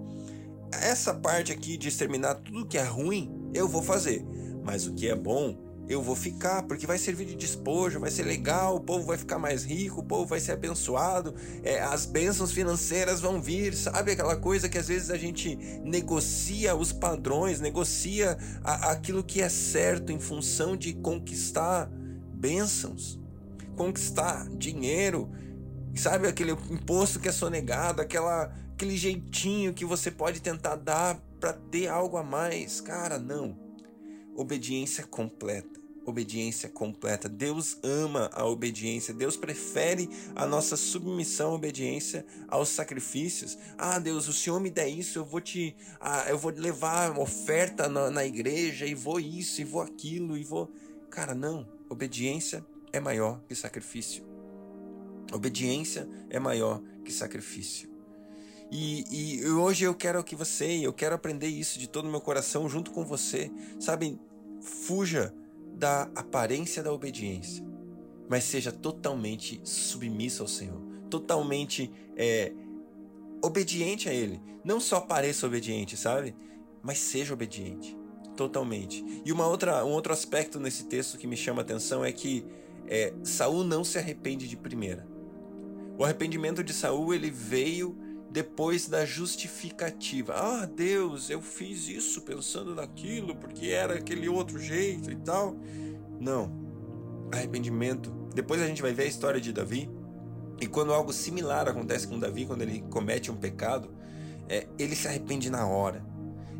Essa 0.71 1.13
parte 1.13 1.51
aqui 1.51 1.77
de 1.77 1.87
exterminar 1.87 2.35
tudo 2.35 2.65
que 2.65 2.77
é 2.77 2.83
ruim, 2.83 3.31
eu 3.53 3.67
vou 3.67 3.81
fazer, 3.81 4.23
mas 4.63 4.85
o 4.85 4.93
que 4.93 5.09
é 5.09 5.15
bom, 5.15 5.57
eu 5.89 6.03
vou 6.03 6.15
ficar, 6.15 6.61
porque 6.61 6.85
vai 6.85 6.99
servir 6.99 7.25
de 7.25 7.35
despojo, 7.35 7.99
vai 7.99 8.11
ser 8.11 8.21
legal, 8.21 8.75
o 8.75 8.79
povo 8.79 9.07
vai 9.07 9.17
ficar 9.17 9.39
mais 9.39 9.63
rico, 9.63 10.01
o 10.01 10.03
povo 10.03 10.27
vai 10.27 10.39
ser 10.39 10.51
abençoado, 10.51 11.33
é, 11.63 11.79
as 11.81 12.05
bênçãos 12.05 12.51
financeiras 12.51 13.19
vão 13.19 13.41
vir, 13.41 13.73
sabe 13.73 14.11
aquela 14.11 14.37
coisa 14.37 14.69
que 14.69 14.77
às 14.77 14.87
vezes 14.87 15.09
a 15.09 15.17
gente 15.17 15.55
negocia 15.83 16.75
os 16.75 16.93
padrões, 16.93 17.59
negocia 17.59 18.37
a, 18.63 18.91
aquilo 18.91 19.23
que 19.23 19.41
é 19.41 19.49
certo 19.49 20.11
em 20.11 20.19
função 20.19 20.77
de 20.77 20.93
conquistar 20.93 21.89
bênçãos, 22.35 23.19
conquistar 23.75 24.47
dinheiro, 24.49 25.31
sabe 25.95 26.27
aquele 26.27 26.51
imposto 26.51 27.19
que 27.19 27.29
é 27.29 27.31
sonegado, 27.31 27.99
aquela, 27.99 28.53
aquele 28.73 28.95
jeitinho 28.95 29.73
que 29.73 29.85
você 29.85 30.11
pode 30.11 30.39
tentar 30.39 30.75
dar 30.75 31.19
para 31.39 31.51
ter 31.51 31.87
algo 31.87 32.15
a 32.15 32.23
mais, 32.23 32.79
cara, 32.79 33.17
não. 33.17 33.57
Obediência 34.35 35.05
completa 35.05 35.78
obediência 36.09 36.67
completa. 36.69 37.29
Deus 37.29 37.77
ama 37.83 38.29
a 38.33 38.45
obediência. 38.45 39.13
Deus 39.13 39.37
prefere 39.37 40.09
a 40.35 40.45
nossa 40.45 40.75
submissão, 40.75 41.53
obediência 41.53 42.25
aos 42.47 42.69
sacrifícios. 42.69 43.57
Ah, 43.77 43.99
Deus, 43.99 44.27
o 44.27 44.33
Senhor 44.33 44.59
me 44.59 44.69
der 44.69 44.87
isso, 44.87 45.19
eu 45.19 45.25
vou 45.25 45.41
te, 45.41 45.75
ah, 45.99 46.25
eu 46.29 46.37
vou 46.37 46.51
levar 46.51 47.17
oferta 47.17 47.87
na, 47.87 48.09
na 48.09 48.25
igreja 48.25 48.85
e 48.85 48.93
vou 48.93 49.19
isso 49.19 49.61
e 49.61 49.63
vou 49.63 49.81
aquilo 49.81 50.37
e 50.37 50.43
vou. 50.43 50.71
Cara, 51.09 51.33
não. 51.33 51.67
Obediência 51.89 52.65
é 52.93 52.99
maior 52.99 53.41
que 53.47 53.55
sacrifício. 53.55 54.23
Obediência 55.31 56.07
é 56.29 56.39
maior 56.39 56.81
que 57.03 57.11
sacrifício. 57.11 57.89
E, 58.71 59.39
e, 59.39 59.47
hoje 59.47 59.85
eu 59.85 59.95
quero 59.95 60.23
que 60.23 60.35
você, 60.35 60.85
eu 60.85 60.93
quero 60.93 61.15
aprender 61.15 61.47
isso 61.47 61.79
de 61.79 61.87
todo 61.87 62.05
o 62.05 62.11
meu 62.11 62.21
coração 62.21 62.69
junto 62.69 62.91
com 62.91 63.03
você. 63.03 63.51
Sabe, 63.79 64.19
fuja 64.61 65.33
da 65.79 66.11
aparência 66.13 66.83
da 66.83 66.91
obediência, 66.91 67.65
mas 68.27 68.43
seja 68.43 68.69
totalmente 68.69 69.61
submisso 69.63 70.41
ao 70.43 70.47
Senhor, 70.47 70.81
totalmente 71.09 71.89
é, 72.17 72.51
obediente 73.41 74.09
a 74.09 74.13
Ele. 74.13 74.41
Não 74.63 74.81
só 74.81 74.99
pareça 74.99 75.47
obediente, 75.47 75.95
sabe? 75.95 76.35
Mas 76.83 76.99
seja 76.99 77.33
obediente, 77.33 77.97
totalmente. 78.35 79.03
E 79.25 79.31
uma 79.31 79.47
outra, 79.47 79.85
um 79.85 79.91
outro 79.91 80.11
aspecto 80.11 80.59
nesse 80.59 80.83
texto 80.83 81.17
que 81.17 81.25
me 81.25 81.37
chama 81.37 81.61
a 81.61 81.63
atenção 81.63 82.03
é 82.03 82.11
que 82.11 82.45
é, 82.85 83.13
Saul 83.23 83.63
não 83.63 83.85
se 83.85 83.97
arrepende 83.97 84.49
de 84.49 84.57
primeira. 84.57 85.07
O 85.97 86.03
arrependimento 86.03 86.61
de 86.61 86.73
Saul 86.73 87.13
ele 87.13 87.31
veio 87.31 87.97
depois 88.31 88.87
da 88.87 89.05
justificativa. 89.05 90.33
Ah, 90.35 90.65
Deus, 90.65 91.29
eu 91.29 91.41
fiz 91.41 91.87
isso 91.87 92.21
pensando 92.21 92.75
naquilo 92.75 93.35
porque 93.35 93.67
era 93.67 93.95
aquele 93.95 94.29
outro 94.29 94.59
jeito 94.59 95.11
e 95.11 95.15
tal. 95.15 95.55
Não. 96.19 96.51
Arrependimento. 97.31 98.11
Depois 98.33 98.61
a 98.61 98.67
gente 98.67 98.81
vai 98.81 98.93
ver 98.93 99.03
a 99.03 99.07
história 99.07 99.41
de 99.41 99.51
Davi. 99.51 99.89
E 100.61 100.67
quando 100.67 100.93
algo 100.93 101.11
similar 101.13 101.67
acontece 101.67 102.07
com 102.07 102.19
Davi, 102.19 102.45
quando 102.45 102.61
ele 102.61 102.83
comete 102.89 103.31
um 103.31 103.35
pecado, 103.35 103.89
é, 104.47 104.67
ele 104.77 104.95
se 104.95 105.07
arrepende 105.07 105.49
na 105.49 105.65
hora. 105.65 106.05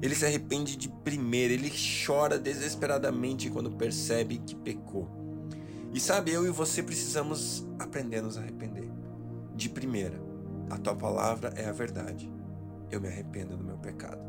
Ele 0.02 0.16
se 0.16 0.26
arrepende 0.26 0.78
de 0.78 0.88
primeira, 0.88 1.54
ele 1.54 1.72
chora 2.06 2.40
desesperadamente 2.40 3.50
quando 3.50 3.70
percebe 3.72 4.38
que 4.38 4.56
pecou. 4.56 5.10
E 5.94 6.00
sabe, 6.00 6.32
eu 6.32 6.46
e 6.46 6.50
você 6.50 6.82
precisamos 6.82 7.68
aprender 7.78 8.20
a 8.20 8.22
nos 8.22 8.38
arrepender. 8.38 8.90
De 9.54 9.68
primeira. 9.68 10.28
A 10.70 10.78
tua 10.78 10.96
palavra 10.96 11.54
é 11.56 11.66
a 11.66 11.72
verdade. 11.72 12.32
Eu 12.92 13.02
me 13.02 13.08
arrependo 13.08 13.58
do 13.58 13.64
meu 13.64 13.78
pecado. 13.78 14.20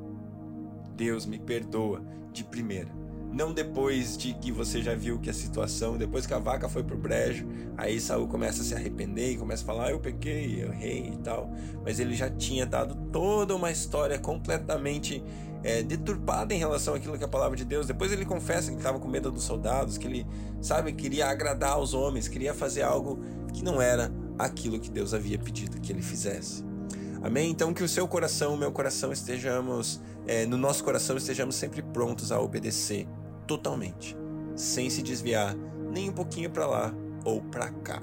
Deus 0.96 1.26
me 1.26 1.38
perdoa 1.38 2.02
de 2.32 2.44
primeira. 2.44 2.90
Não 3.32 3.52
depois 3.52 4.18
de 4.18 4.34
que 4.34 4.50
você 4.50 4.82
já 4.82 4.94
viu 4.94 5.20
que 5.20 5.30
a 5.30 5.32
situação, 5.32 5.96
depois 5.96 6.26
que 6.26 6.34
a 6.34 6.38
vaca 6.38 6.68
foi 6.68 6.82
pro 6.82 6.96
brejo, 6.96 7.46
aí 7.76 8.00
Saul 8.00 8.26
começa 8.26 8.62
a 8.62 8.64
se 8.64 8.74
arrepender 8.74 9.32
e 9.32 9.36
começa 9.36 9.62
a 9.62 9.66
falar: 9.66 9.86
ah, 9.86 9.90
eu 9.92 10.00
pequei, 10.00 10.64
eu 10.64 10.72
errei 10.72 11.10
e 11.14 11.16
tal. 11.18 11.48
Mas 11.84 12.00
ele 12.00 12.14
já 12.14 12.28
tinha 12.28 12.66
dado 12.66 12.96
toda 13.12 13.54
uma 13.54 13.70
história 13.70 14.18
completamente 14.18 15.22
é, 15.62 15.82
deturpada 15.82 16.52
em 16.52 16.58
relação 16.58 16.94
àquilo 16.94 17.16
que 17.16 17.22
é 17.22 17.26
a 17.26 17.30
palavra 17.30 17.56
de 17.56 17.64
Deus. 17.64 17.86
Depois 17.86 18.10
ele 18.10 18.24
confessa 18.24 18.72
que 18.72 18.78
estava 18.78 18.98
com 18.98 19.06
medo 19.06 19.30
dos 19.30 19.44
soldados, 19.44 19.96
que 19.96 20.08
ele, 20.08 20.26
sabe, 20.60 20.92
queria 20.92 21.28
agradar 21.28 21.72
aos 21.72 21.94
homens, 21.94 22.26
queria 22.26 22.52
fazer 22.52 22.82
algo 22.82 23.20
que 23.52 23.62
não 23.62 23.80
era 23.80 24.10
aquilo 24.44 24.80
que 24.80 24.90
Deus 24.90 25.14
havia 25.14 25.38
pedido 25.38 25.80
que 25.80 25.92
ele 25.92 26.02
fizesse. 26.02 26.64
Amém? 27.22 27.50
Então 27.50 27.74
que 27.74 27.82
o 27.82 27.88
seu 27.88 28.08
coração, 28.08 28.54
o 28.54 28.56
meu 28.56 28.72
coração 28.72 29.12
estejamos, 29.12 30.00
é, 30.26 30.46
no 30.46 30.56
nosso 30.56 30.82
coração 30.82 31.16
estejamos 31.16 31.54
sempre 31.54 31.82
prontos 31.82 32.32
a 32.32 32.40
obedecer 32.40 33.06
totalmente, 33.46 34.16
sem 34.56 34.88
se 34.88 35.02
desviar 35.02 35.54
nem 35.92 36.08
um 36.08 36.12
pouquinho 36.12 36.50
para 36.50 36.66
lá 36.66 36.94
ou 37.24 37.42
para 37.42 37.70
cá. 37.70 38.00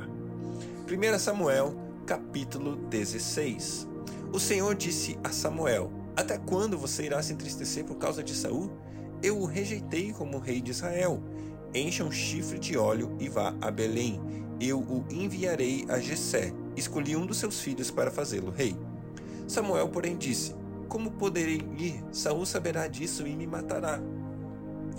1 0.88 1.20
Samuel, 1.20 1.76
capítulo 2.06 2.76
16. 2.76 3.88
O 4.32 4.40
Senhor 4.40 4.76
disse 4.76 5.18
a 5.24 5.32
Samuel: 5.32 5.92
Até 6.16 6.38
quando 6.38 6.78
você 6.78 7.04
irá 7.04 7.22
se 7.24 7.34
entristecer 7.34 7.86
por 7.86 7.96
causa 7.96 8.24
de 8.24 8.36
Saul? 8.36 8.72
Eu 9.24 9.40
o 9.40 9.46
rejeitei 9.46 10.14
como 10.14 10.38
rei 10.38 10.62
de 10.62 10.72
Israel. 10.72 11.24
Encha 11.74 12.04
um 12.04 12.12
chifre 12.12 12.60
de 12.60 12.78
óleo 12.78 13.16
e 13.20 13.28
vá 13.28 13.56
a 13.60 13.72
Belém 13.72 14.22
eu 14.60 14.80
o 14.80 15.06
enviarei 15.12 15.86
a 15.90 16.00
Jessé. 16.00 16.54
Escolhi 16.76 17.16
um 17.16 17.26
dos 17.26 17.38
seus 17.38 17.60
filhos 17.60 17.92
para 17.92 18.12
fazê-lo 18.12 18.52
rei. 18.52 18.76
Samuel, 19.48 19.90
porém, 19.90 20.18
disse: 20.18 20.56
Como 20.88 21.12
poderei 21.12 21.62
ir? 21.78 22.04
Saul 22.12 22.46
saberá 22.46 22.88
disso 22.88 23.26
e 23.26 23.36
me 23.36 23.48
matará. 23.48 24.00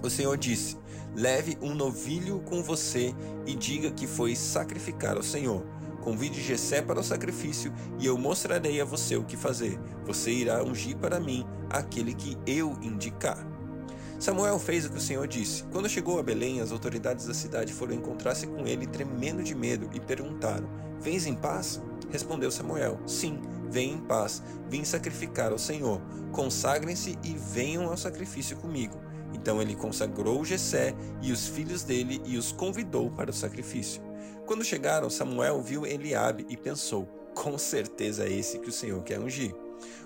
O 0.02 0.08
Senhor 0.08 0.36
disse: 0.36 0.76
Leve 1.14 1.58
um 1.60 1.74
novilho 1.74 2.40
com 2.40 2.62
você 2.62 3.14
e 3.46 3.54
diga 3.54 3.90
que 3.90 4.06
foi 4.06 4.36
sacrificar 4.36 5.16
ao 5.16 5.22
Senhor. 5.22 5.64
Convide 6.02 6.40
Jessé 6.40 6.80
para 6.80 7.00
o 7.00 7.04
sacrifício 7.04 7.72
e 7.98 8.06
eu 8.06 8.16
mostrarei 8.16 8.80
a 8.80 8.84
você 8.84 9.16
o 9.16 9.24
que 9.24 9.36
fazer. 9.36 9.78
Você 10.06 10.30
irá 10.30 10.62
ungir 10.62 10.96
para 10.96 11.18
mim 11.18 11.44
aquele 11.68 12.14
que 12.14 12.36
eu 12.46 12.78
indicar. 12.80 13.57
Samuel 14.18 14.58
fez 14.58 14.84
o 14.84 14.90
que 14.90 14.98
o 14.98 15.00
Senhor 15.00 15.28
disse. 15.28 15.62
Quando 15.70 15.88
chegou 15.88 16.18
a 16.18 16.22
Belém, 16.24 16.60
as 16.60 16.72
autoridades 16.72 17.26
da 17.26 17.34
cidade 17.34 17.72
foram 17.72 17.94
encontrar-se 17.94 18.48
com 18.48 18.66
ele, 18.66 18.84
tremendo 18.84 19.44
de 19.44 19.54
medo, 19.54 19.88
e 19.94 20.00
perguntaram: 20.00 20.68
Vens 21.00 21.24
em 21.24 21.34
paz? 21.34 21.80
Respondeu 22.10 22.50
Samuel: 22.50 22.98
Sim, 23.06 23.40
venho 23.70 23.94
em 23.94 24.00
paz. 24.00 24.42
Vim 24.68 24.84
sacrificar 24.84 25.52
ao 25.52 25.58
Senhor. 25.58 26.00
Consagrem-se 26.32 27.16
e 27.22 27.34
venham 27.34 27.88
ao 27.88 27.96
sacrifício 27.96 28.56
comigo. 28.56 28.98
Então 29.32 29.62
ele 29.62 29.76
consagrou 29.76 30.44
Jessé 30.44 30.94
e 31.22 31.30
os 31.30 31.46
filhos 31.46 31.84
dele 31.84 32.20
e 32.24 32.36
os 32.36 32.50
convidou 32.50 33.10
para 33.12 33.30
o 33.30 33.34
sacrifício. 33.34 34.02
Quando 34.46 34.64
chegaram, 34.64 35.08
Samuel 35.08 35.62
viu 35.62 35.86
Eliabe 35.86 36.44
e 36.48 36.56
pensou: 36.56 37.06
Com 37.36 37.56
certeza 37.56 38.24
é 38.24 38.32
esse 38.32 38.58
que 38.58 38.68
o 38.68 38.72
Senhor 38.72 39.00
quer 39.04 39.20
ungir. 39.20 39.54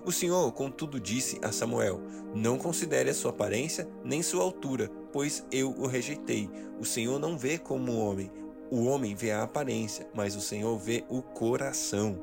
O 0.04 0.12
Senhor, 0.12 0.50
contudo, 0.52 1.00
disse 1.00 1.38
a 1.42 1.52
Samuel: 1.52 2.00
Não 2.34 2.58
considere 2.58 3.10
a 3.10 3.14
sua 3.14 3.30
aparência 3.30 3.88
nem 4.04 4.22
sua 4.22 4.42
altura, 4.42 4.90
pois 5.12 5.44
eu 5.50 5.70
o 5.70 5.86
rejeitei. 5.86 6.50
O 6.78 6.84
Senhor 6.84 7.18
não 7.18 7.36
vê 7.36 7.58
como 7.58 7.92
o 7.92 7.98
homem. 7.98 8.30
O 8.70 8.84
homem 8.84 9.14
vê 9.14 9.30
a 9.30 9.42
aparência, 9.42 10.08
mas 10.14 10.34
o 10.34 10.40
Senhor 10.40 10.78
vê 10.78 11.04
o 11.08 11.20
coração. 11.20 12.18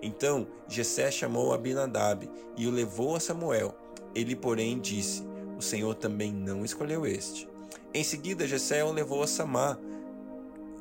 Então 0.00 0.46
Jessé 0.68 1.10
chamou 1.10 1.52
Abinadab 1.52 2.30
e 2.56 2.66
o 2.66 2.70
levou 2.70 3.16
a 3.16 3.20
Samuel. 3.20 3.74
Ele, 4.14 4.36
porém, 4.36 4.78
disse: 4.78 5.24
O 5.56 5.62
Senhor 5.62 5.94
também 5.94 6.32
não 6.32 6.64
escolheu 6.64 7.04
este. 7.04 7.48
Em 7.92 8.04
seguida, 8.04 8.46
Jessé 8.46 8.84
o 8.84 8.92
levou 8.92 9.22
a 9.22 9.26
Samar. 9.26 9.78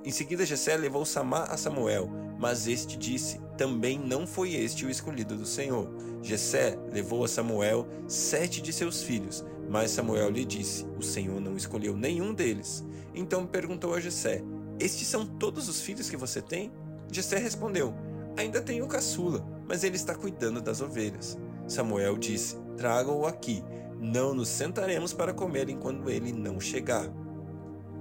Em 0.07 0.11
seguida, 0.11 0.45
Jessé 0.45 0.77
levou 0.77 1.03
Samar 1.03 1.51
a 1.51 1.57
Samuel, 1.57 2.09
mas 2.39 2.65
este 2.65 2.97
disse: 2.97 3.41
Também 3.57 3.99
não 3.99 4.25
foi 4.25 4.53
este 4.53 4.85
o 4.85 4.89
escolhido 4.89 5.35
do 5.35 5.45
Senhor. 5.45 5.91
Jessé 6.23 6.79
levou 6.93 7.25
a 7.25 7.27
Samuel 7.27 7.85
sete 8.07 8.61
de 8.61 8.71
seus 8.71 9.03
filhos, 9.03 9.43
mas 9.69 9.91
Samuel 9.91 10.29
lhe 10.29 10.45
disse: 10.45 10.87
O 10.97 11.03
Senhor 11.03 11.41
não 11.41 11.57
escolheu 11.57 11.97
nenhum 11.97 12.33
deles. 12.33 12.85
Então 13.13 13.45
perguntou 13.45 13.93
a 13.93 13.99
Jessé: 13.99 14.41
Estes 14.79 15.09
são 15.09 15.25
todos 15.25 15.67
os 15.67 15.81
filhos 15.81 16.09
que 16.09 16.15
você 16.15 16.41
tem? 16.41 16.71
Jessé 17.11 17.37
respondeu: 17.37 17.93
Ainda 18.37 18.61
tenho 18.61 18.85
o 18.85 18.87
caçula, 18.87 19.45
mas 19.67 19.83
ele 19.83 19.97
está 19.97 20.15
cuidando 20.15 20.61
das 20.61 20.79
ovelhas. 20.79 21.37
Samuel 21.67 22.17
disse: 22.17 22.55
Traga-o 22.77 23.25
aqui. 23.25 23.61
Não 23.99 24.33
nos 24.33 24.47
sentaremos 24.47 25.11
para 25.11 25.33
comer 25.33 25.67
enquanto 25.67 26.09
ele 26.09 26.31
não 26.31 26.61
chegar. 26.61 27.11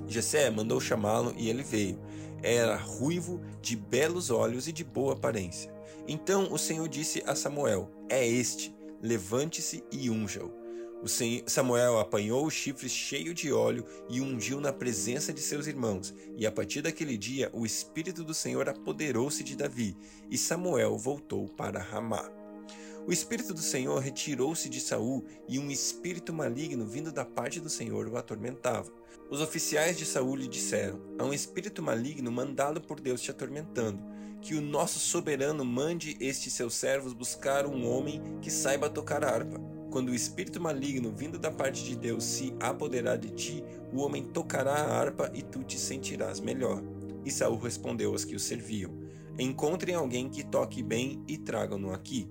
Jessé 0.06 0.50
mandou 0.50 0.80
chamá-lo 0.80 1.34
e 1.36 1.48
ele 1.48 1.62
veio. 1.62 1.98
Era 2.42 2.76
ruivo, 2.76 3.40
de 3.60 3.76
belos 3.76 4.30
olhos 4.30 4.68
e 4.68 4.72
de 4.72 4.84
boa 4.84 5.14
aparência. 5.14 5.72
Então 6.06 6.52
o 6.52 6.58
Senhor 6.58 6.88
disse 6.88 7.22
a 7.26 7.34
Samuel: 7.34 7.90
É 8.08 8.26
este, 8.26 8.75
levante-se 9.02 9.82
e 9.90 10.08
unja-o. 10.10 10.66
Samuel 11.46 12.00
apanhou 12.00 12.46
o 12.46 12.50
chifre 12.50 12.88
cheio 12.88 13.34
de 13.34 13.52
óleo 13.52 13.84
e 14.08 14.20
ungiu 14.20 14.60
na 14.60 14.72
presença 14.72 15.32
de 15.32 15.40
seus 15.40 15.66
irmãos. 15.66 16.12
E 16.36 16.46
a 16.46 16.50
partir 16.50 16.82
daquele 16.82 17.16
dia, 17.16 17.50
o 17.52 17.64
Espírito 17.64 18.25
do 18.25 18.34
Senhor 18.34 18.68
apoderou-se 18.68 19.44
de 19.44 19.54
Davi, 19.54 19.96
e 20.30 20.36
Samuel 20.36 20.96
voltou 20.96 21.48
para 21.48 21.80
Ramá. 21.80 22.28
O 23.06 23.12
Espírito 23.12 23.54
do 23.54 23.60
Senhor 23.60 24.00
retirou-se 24.00 24.68
de 24.68 24.80
Saul, 24.80 25.25
e 25.48 25.60
um 25.60 25.70
espírito 25.70 26.32
maligno 26.32 26.84
vindo 26.84 27.12
da 27.12 27.25
parte 27.25 27.60
do 27.60 27.70
Senhor 27.70 28.08
o 28.08 28.16
atormentava. 28.16 28.90
Os 29.28 29.40
oficiais 29.40 29.99
de 29.99 30.06
Saul 30.06 30.37
lhe 30.37 30.47
disseram: 30.47 31.00
Há 31.18 31.25
um 31.25 31.33
espírito 31.33 31.83
maligno 31.83 32.30
mandado 32.30 32.80
por 32.80 33.00
Deus 33.00 33.21
te 33.21 33.30
atormentando. 33.30 34.00
Que 34.40 34.54
o 34.54 34.61
nosso 34.61 35.00
soberano 35.00 35.64
mande 35.64 36.16
estes 36.21 36.52
seus 36.52 36.75
servos 36.75 37.12
buscar 37.12 37.66
um 37.66 37.88
homem 37.88 38.23
que 38.40 38.50
saiba 38.50 38.88
tocar 38.88 39.25
harpa. 39.25 39.61
Quando 39.90 40.11
o 40.11 40.14
espírito 40.14 40.61
maligno 40.61 41.11
vindo 41.11 41.38
da 41.38 41.50
parte 41.50 41.83
de 41.83 41.97
Deus 41.97 42.23
se 42.23 42.54
apoderar 42.61 43.18
de 43.18 43.30
ti, 43.30 43.64
o 43.92 44.00
homem 44.02 44.23
tocará 44.23 44.75
a 44.75 45.00
harpa 45.00 45.30
e 45.35 45.42
tu 45.42 45.64
te 45.64 45.78
sentirás 45.78 46.38
melhor. 46.38 46.83
E 47.25 47.30
Saul 47.30 47.59
respondeu 47.59 48.12
aos 48.12 48.25
que 48.25 48.37
o 48.37 48.40
serviam: 48.40 48.92
Encontrem 49.37 49.97
alguém 49.97 50.28
que 50.28 50.45
toque 50.45 50.83
bem 50.83 51.25
e 51.26 51.37
tragam-no 51.37 51.92
aqui. 51.92 52.28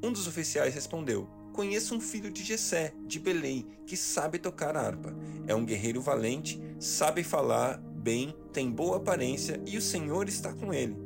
Um 0.00 0.12
dos 0.12 0.28
oficiais 0.28 0.74
respondeu: 0.74 1.28
Conheço 1.60 1.94
um 1.94 2.00
filho 2.00 2.30
de 2.30 2.42
Jessé, 2.42 2.94
de 3.06 3.20
Belém, 3.20 3.66
que 3.86 3.94
sabe 3.94 4.38
tocar 4.38 4.78
harpa. 4.78 5.14
É 5.46 5.54
um 5.54 5.62
guerreiro 5.62 6.00
valente, 6.00 6.58
sabe 6.78 7.22
falar 7.22 7.76
bem, 7.76 8.34
tem 8.50 8.70
boa 8.70 8.96
aparência 8.96 9.60
e 9.66 9.76
o 9.76 9.82
Senhor 9.82 10.26
está 10.26 10.54
com 10.54 10.72
ele. 10.72 10.96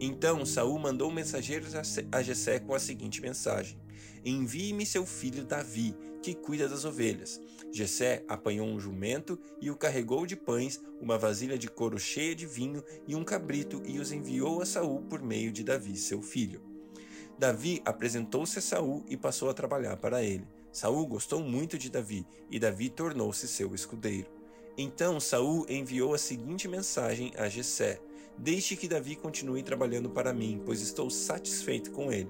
Então 0.00 0.44
Saul 0.44 0.80
mandou 0.80 1.12
mensageiros 1.12 1.76
a 2.10 2.22
Jessé 2.22 2.58
com 2.58 2.74
a 2.74 2.80
seguinte 2.80 3.22
mensagem: 3.22 3.78
Envie-me 4.24 4.84
seu 4.84 5.06
filho 5.06 5.44
Davi, 5.44 5.94
que 6.20 6.34
cuida 6.34 6.68
das 6.68 6.84
ovelhas. 6.84 7.40
Jessé 7.70 8.24
apanhou 8.26 8.66
um 8.66 8.80
jumento 8.80 9.38
e 9.60 9.70
o 9.70 9.76
carregou 9.76 10.26
de 10.26 10.34
pães, 10.34 10.82
uma 11.00 11.16
vasilha 11.16 11.56
de 11.56 11.68
couro 11.68 12.00
cheia 12.00 12.34
de 12.34 12.46
vinho 12.46 12.82
e 13.06 13.14
um 13.14 13.22
cabrito 13.22 13.80
e 13.86 14.00
os 14.00 14.10
enviou 14.10 14.60
a 14.60 14.66
Saul 14.66 15.02
por 15.02 15.22
meio 15.22 15.52
de 15.52 15.62
Davi, 15.62 15.96
seu 15.96 16.20
filho. 16.20 16.69
Davi 17.40 17.80
apresentou-se 17.86 18.58
a 18.58 18.60
Saul 18.60 19.02
e 19.08 19.16
passou 19.16 19.48
a 19.48 19.54
trabalhar 19.54 19.96
para 19.96 20.22
ele. 20.22 20.46
Saul 20.70 21.06
gostou 21.06 21.40
muito 21.40 21.78
de 21.78 21.88
Davi 21.88 22.26
e 22.50 22.58
Davi 22.58 22.90
tornou-se 22.90 23.48
seu 23.48 23.74
escudeiro. 23.74 24.28
Então 24.76 25.18
Saul 25.18 25.64
enviou 25.66 26.12
a 26.12 26.18
seguinte 26.18 26.68
mensagem 26.68 27.32
a 27.38 27.48
Jessé: 27.48 27.98
Deixe 28.36 28.76
que 28.76 28.86
Davi 28.86 29.16
continue 29.16 29.62
trabalhando 29.62 30.10
para 30.10 30.34
mim, 30.34 30.60
pois 30.66 30.82
estou 30.82 31.08
satisfeito 31.08 31.92
com 31.92 32.12
ele. 32.12 32.28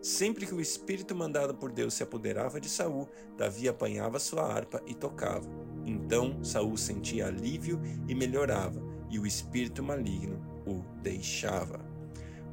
Sempre 0.00 0.46
que 0.46 0.54
o 0.54 0.60
espírito 0.60 1.14
mandado 1.14 1.54
por 1.54 1.70
Deus 1.70 1.92
se 1.92 2.02
apoderava 2.02 2.58
de 2.58 2.70
Saul, 2.70 3.06
Davi 3.36 3.68
apanhava 3.68 4.18
sua 4.18 4.50
harpa 4.50 4.82
e 4.86 4.94
tocava. 4.94 5.46
Então 5.84 6.42
Saul 6.42 6.78
sentia 6.78 7.26
alívio 7.26 7.78
e 8.08 8.14
melhorava, 8.14 8.82
e 9.10 9.18
o 9.18 9.26
espírito 9.26 9.82
maligno 9.82 10.42
o 10.66 10.82
deixava. 11.02 11.84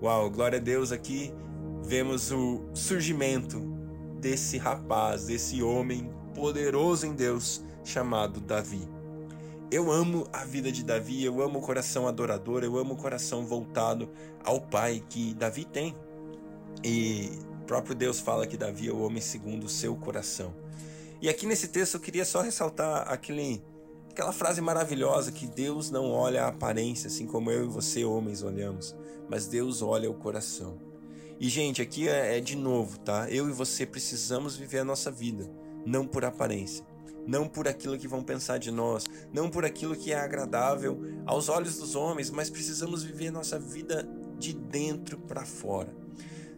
Uau, 0.01 0.29
glória 0.29 0.59
a 0.59 0.61
Deus 0.61 0.91
aqui. 0.91 1.33
Vemos 1.83 2.31
o 2.31 2.61
surgimento 2.73 3.59
desse 4.19 4.57
rapaz, 4.57 5.25
desse 5.25 5.61
homem 5.61 6.09
poderoso 6.33 7.05
em 7.05 7.13
Deus 7.13 7.61
chamado 7.83 8.39
Davi. 8.39 8.87
Eu 9.69 9.91
amo 9.91 10.25
a 10.31 10.45
vida 10.45 10.71
de 10.71 10.81
Davi, 10.81 11.25
eu 11.25 11.41
amo 11.41 11.59
o 11.59 11.61
coração 11.61 12.07
adorador, 12.07 12.63
eu 12.63 12.77
amo 12.77 12.93
o 12.93 12.97
coração 12.97 13.45
voltado 13.45 14.09
ao 14.43 14.61
Pai 14.61 15.03
que 15.09 15.33
Davi 15.33 15.65
tem. 15.65 15.93
E 16.83 17.29
o 17.61 17.65
próprio 17.65 17.93
Deus 17.93 18.19
fala 18.19 18.47
que 18.47 18.55
Davi 18.55 18.87
é 18.87 18.91
o 18.91 19.01
homem 19.01 19.21
segundo 19.21 19.65
o 19.65 19.69
seu 19.69 19.93
coração. 19.95 20.53
E 21.21 21.27
aqui 21.27 21.45
nesse 21.45 21.67
texto 21.67 21.95
eu 21.95 21.99
queria 21.99 22.23
só 22.23 22.41
ressaltar 22.41 23.11
aquele, 23.11 23.61
aquela 24.09 24.31
frase 24.31 24.61
maravilhosa 24.61 25.33
que 25.33 25.47
Deus 25.47 25.91
não 25.91 26.11
olha 26.11 26.45
a 26.45 26.47
aparência, 26.47 27.07
assim 27.07 27.27
como 27.27 27.51
eu 27.51 27.65
e 27.65 27.67
você, 27.67 28.05
homens, 28.05 28.41
olhamos, 28.41 28.95
mas 29.29 29.47
Deus 29.47 29.81
olha 29.81 30.09
o 30.09 30.13
coração. 30.13 30.92
E, 31.39 31.49
gente, 31.49 31.81
aqui 31.81 32.07
é, 32.07 32.37
é 32.37 32.39
de 32.39 32.55
novo, 32.55 32.99
tá? 32.99 33.29
Eu 33.29 33.49
e 33.49 33.51
você 33.51 33.85
precisamos 33.85 34.55
viver 34.55 34.79
a 34.79 34.85
nossa 34.85 35.11
vida, 35.11 35.49
não 35.85 36.07
por 36.07 36.23
aparência 36.25 36.85
não 37.25 37.47
por 37.47 37.67
aquilo 37.67 37.97
que 37.97 38.07
vão 38.07 38.23
pensar 38.23 38.57
de 38.57 38.71
nós, 38.71 39.05
não 39.31 39.49
por 39.49 39.65
aquilo 39.65 39.95
que 39.95 40.11
é 40.11 40.19
agradável 40.19 40.99
aos 41.25 41.49
olhos 41.49 41.77
dos 41.77 41.95
homens, 41.95 42.29
mas 42.29 42.49
precisamos 42.49 43.03
viver 43.03 43.31
nossa 43.31 43.57
vida 43.57 44.07
de 44.37 44.53
dentro 44.53 45.17
para 45.17 45.45
fora. 45.45 45.93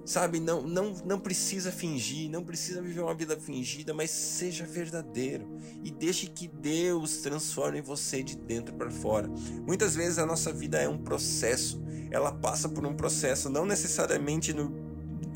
Sabe, 0.06 0.39
não, 0.39 0.62
não, 0.62 0.94
não 1.04 1.20
precisa 1.20 1.72
fingir, 1.72 2.30
não 2.30 2.44
precisa 2.44 2.80
viver 2.80 3.02
uma 3.02 3.15
vida 3.15 3.36
fingida, 3.36 3.91
mas 3.91 4.12
seja 4.12 4.63
verdadeiro 4.63 5.58
e 5.84 5.89
deixe 5.89 6.28
que 6.28 6.48
Deus 6.48 7.18
transforme 7.18 7.82
você 7.82 8.22
de 8.22 8.38
dentro 8.38 8.76
para 8.76 8.91
fora. 8.91 9.28
Muitas 9.65 9.96
vezes 9.96 10.20
a 10.20 10.26
nossa 10.26 10.54
vida 10.54 10.78
é 10.78 10.88
um 10.88 11.00
processo, 11.00 11.84
ela 12.12 12.32
passa 12.32 12.70
por 12.70 12.86
um 12.86 12.94
processo, 12.94 13.50
não 13.50 13.65
necessariamente 13.65 14.54
no, 14.54 14.72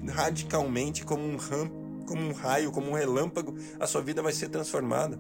radicalmente 0.08 1.04
como 1.04 1.24
um 1.24 1.36
ram, 1.36 1.68
como 2.06 2.22
um 2.22 2.32
raio, 2.32 2.72
como 2.72 2.92
um 2.92 2.94
relâmpago, 2.94 3.56
a 3.80 3.88
sua 3.88 4.02
vida 4.02 4.22
vai 4.22 4.34
ser 4.34 4.50
transformada. 4.50 5.20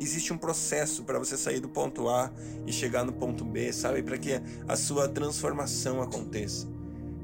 Existe 0.00 0.32
um 0.32 0.38
processo 0.38 1.02
para 1.02 1.18
você 1.18 1.36
sair 1.36 1.58
do 1.58 1.68
ponto 1.68 2.08
A 2.08 2.32
e 2.66 2.72
chegar 2.72 3.04
no 3.04 3.12
ponto 3.12 3.44
B, 3.44 3.72
sabe? 3.72 4.02
Para 4.02 4.18
que 4.18 4.40
a 4.68 4.76
sua 4.76 5.08
transformação 5.08 6.00
aconteça. 6.00 6.68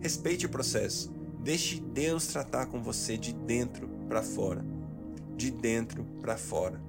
Respeite 0.01 0.47
o 0.47 0.49
processo. 0.49 1.20
Deixe 1.43 1.81
Deus 1.81 2.27
tratar 2.27 2.67
com 2.67 2.83
você 2.83 3.17
de 3.17 3.33
dentro 3.33 3.89
para 4.09 4.23
fora. 4.23 4.65
De 5.37 5.51
dentro 5.51 6.05
para 6.21 6.37
fora. 6.37 6.81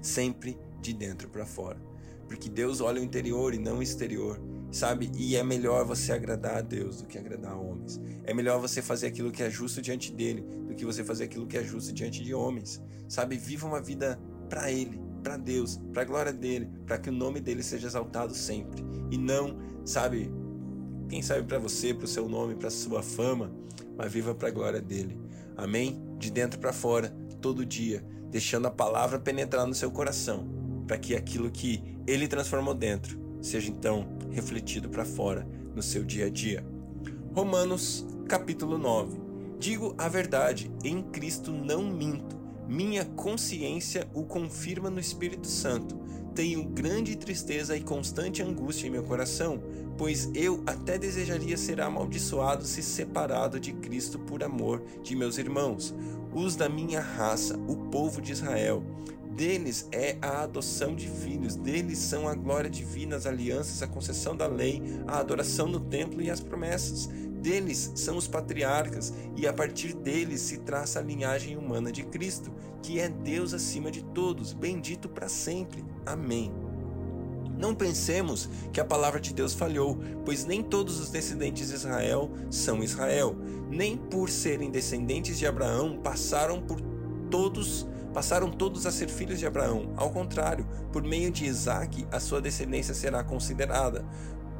Sempre 0.00 0.58
de 0.80 0.94
dentro 0.94 1.28
para 1.28 1.44
fora. 1.44 1.78
Porque 2.26 2.48
Deus 2.48 2.80
olha 2.80 3.00
o 3.00 3.04
interior 3.04 3.52
e 3.52 3.58
não 3.58 3.78
o 3.78 3.82
exterior. 3.82 4.40
Sabe? 4.72 5.10
E 5.14 5.36
é 5.36 5.42
melhor 5.42 5.84
você 5.84 6.12
agradar 6.12 6.56
a 6.56 6.60
Deus 6.60 7.02
do 7.02 7.06
que 7.06 7.18
agradar 7.18 7.56
homens. 7.56 8.00
É 8.24 8.32
melhor 8.32 8.60
você 8.60 8.80
fazer 8.80 9.08
aquilo 9.08 9.30
que 9.30 9.42
é 9.42 9.50
justo 9.50 9.82
diante 9.82 10.10
dele 10.10 10.40
do 10.40 10.74
que 10.74 10.84
você 10.84 11.04
fazer 11.04 11.24
aquilo 11.24 11.46
que 11.46 11.56
é 11.56 11.62
justo 11.62 11.92
diante 11.92 12.24
de 12.24 12.32
homens. 12.32 12.82
Sabe? 13.08 13.36
Viva 13.36 13.66
uma 13.66 13.80
vida 13.80 14.18
para 14.48 14.72
ele, 14.72 14.98
para 15.22 15.36
Deus, 15.36 15.78
para 15.92 16.02
a 16.02 16.04
glória 16.04 16.32
dele, 16.32 16.70
para 16.86 16.98
que 16.98 17.10
o 17.10 17.12
nome 17.12 17.40
dele 17.40 17.62
seja 17.62 17.86
exaltado 17.86 18.34
sempre. 18.34 18.82
E 19.10 19.18
não, 19.18 19.58
sabe, 19.84 20.30
quem 21.08 21.22
sabe 21.22 21.42
para 21.42 21.58
você, 21.58 21.94
para 21.94 22.04
o 22.04 22.08
seu 22.08 22.28
nome, 22.28 22.54
para 22.54 22.70
sua 22.70 23.02
fama, 23.02 23.50
mas 23.96 24.12
viva 24.12 24.34
para 24.34 24.48
a 24.48 24.52
glória 24.52 24.80
dele. 24.80 25.18
Amém? 25.56 26.00
De 26.18 26.30
dentro 26.30 26.58
para 26.58 26.72
fora, 26.72 27.14
todo 27.40 27.64
dia, 27.64 28.04
deixando 28.30 28.66
a 28.66 28.70
palavra 28.70 29.18
penetrar 29.18 29.66
no 29.66 29.74
seu 29.74 29.90
coração, 29.90 30.48
para 30.86 30.98
que 30.98 31.14
aquilo 31.14 31.50
que 31.50 31.82
ele 32.06 32.28
transformou 32.28 32.74
dentro 32.74 33.18
seja 33.40 33.70
então 33.70 34.08
refletido 34.30 34.88
para 34.88 35.04
fora 35.04 35.46
no 35.74 35.82
seu 35.82 36.04
dia 36.04 36.26
a 36.26 36.30
dia. 36.30 36.64
Romanos, 37.32 38.06
capítulo 38.28 38.78
9. 38.78 39.20
Digo 39.58 39.94
a 39.96 40.08
verdade, 40.08 40.70
em 40.84 41.02
Cristo 41.02 41.50
não 41.50 41.82
minto. 41.82 42.36
Minha 42.68 43.04
consciência 43.04 44.08
o 44.12 44.24
confirma 44.24 44.90
no 44.90 44.98
Espírito 44.98 45.46
Santo. 45.46 45.98
Tenho 46.36 46.62
grande 46.62 47.16
tristeza 47.16 47.76
e 47.76 47.80
constante 47.80 48.42
angústia 48.42 48.86
em 48.86 48.90
meu 48.90 49.02
coração 49.02 49.60
pois 49.96 50.30
eu 50.34 50.62
até 50.66 50.98
desejaria 50.98 51.56
ser 51.56 51.80
amaldiçoado 51.80 52.64
se 52.64 52.82
separado 52.82 53.58
de 53.58 53.72
Cristo 53.72 54.18
por 54.18 54.42
amor 54.42 54.82
de 55.02 55.16
meus 55.16 55.38
irmãos, 55.38 55.94
os 56.34 56.54
da 56.54 56.68
minha 56.68 57.00
raça, 57.00 57.58
o 57.66 57.76
povo 57.90 58.20
de 58.20 58.32
Israel. 58.32 58.82
Deles 59.34 59.86
é 59.92 60.16
a 60.22 60.44
adoção 60.44 60.94
de 60.94 61.08
filhos, 61.08 61.56
deles 61.56 61.98
são 61.98 62.26
a 62.26 62.34
glória 62.34 62.70
divina, 62.70 63.16
as 63.16 63.26
alianças, 63.26 63.82
a 63.82 63.86
concessão 63.86 64.34
da 64.34 64.46
lei, 64.46 64.82
a 65.06 65.18
adoração 65.18 65.66
no 65.68 65.78
templo 65.78 66.22
e 66.22 66.30
as 66.30 66.40
promessas. 66.40 67.10
Deles 67.46 67.92
são 67.94 68.16
os 68.16 68.26
patriarcas, 68.26 69.14
e 69.36 69.46
a 69.46 69.52
partir 69.52 69.94
deles 69.94 70.40
se 70.40 70.58
traça 70.58 70.98
a 70.98 71.02
linhagem 71.02 71.56
humana 71.56 71.92
de 71.92 72.02
Cristo, 72.02 72.52
que 72.82 72.98
é 72.98 73.08
Deus 73.08 73.54
acima 73.54 73.88
de 73.88 74.02
todos, 74.02 74.52
bendito 74.52 75.08
para 75.08 75.28
sempre. 75.28 75.84
Amém. 76.04 76.52
Não 77.56 77.72
pensemos 77.72 78.50
que 78.72 78.80
a 78.80 78.84
palavra 78.84 79.20
de 79.20 79.32
Deus 79.32 79.54
falhou, 79.54 79.96
pois 80.24 80.44
nem 80.44 80.60
todos 80.60 80.98
os 80.98 81.08
descendentes 81.08 81.68
de 81.68 81.74
Israel 81.76 82.32
são 82.50 82.82
Israel, 82.82 83.36
nem 83.70 83.96
por 83.96 84.28
serem 84.28 84.68
descendentes 84.68 85.38
de 85.38 85.46
Abraão 85.46 86.00
passaram 86.02 86.60
por 86.60 86.80
todos 87.30 87.86
passaram 88.16 88.50
todos 88.50 88.86
a 88.86 88.90
ser 88.90 89.10
filhos 89.10 89.38
de 89.38 89.46
Abraão. 89.46 89.92
Ao 89.94 90.08
contrário, 90.08 90.66
por 90.90 91.02
meio 91.02 91.30
de 91.30 91.44
Isaque, 91.44 92.06
a 92.10 92.18
sua 92.18 92.40
descendência 92.40 92.94
será 92.94 93.22
considerada. 93.22 94.06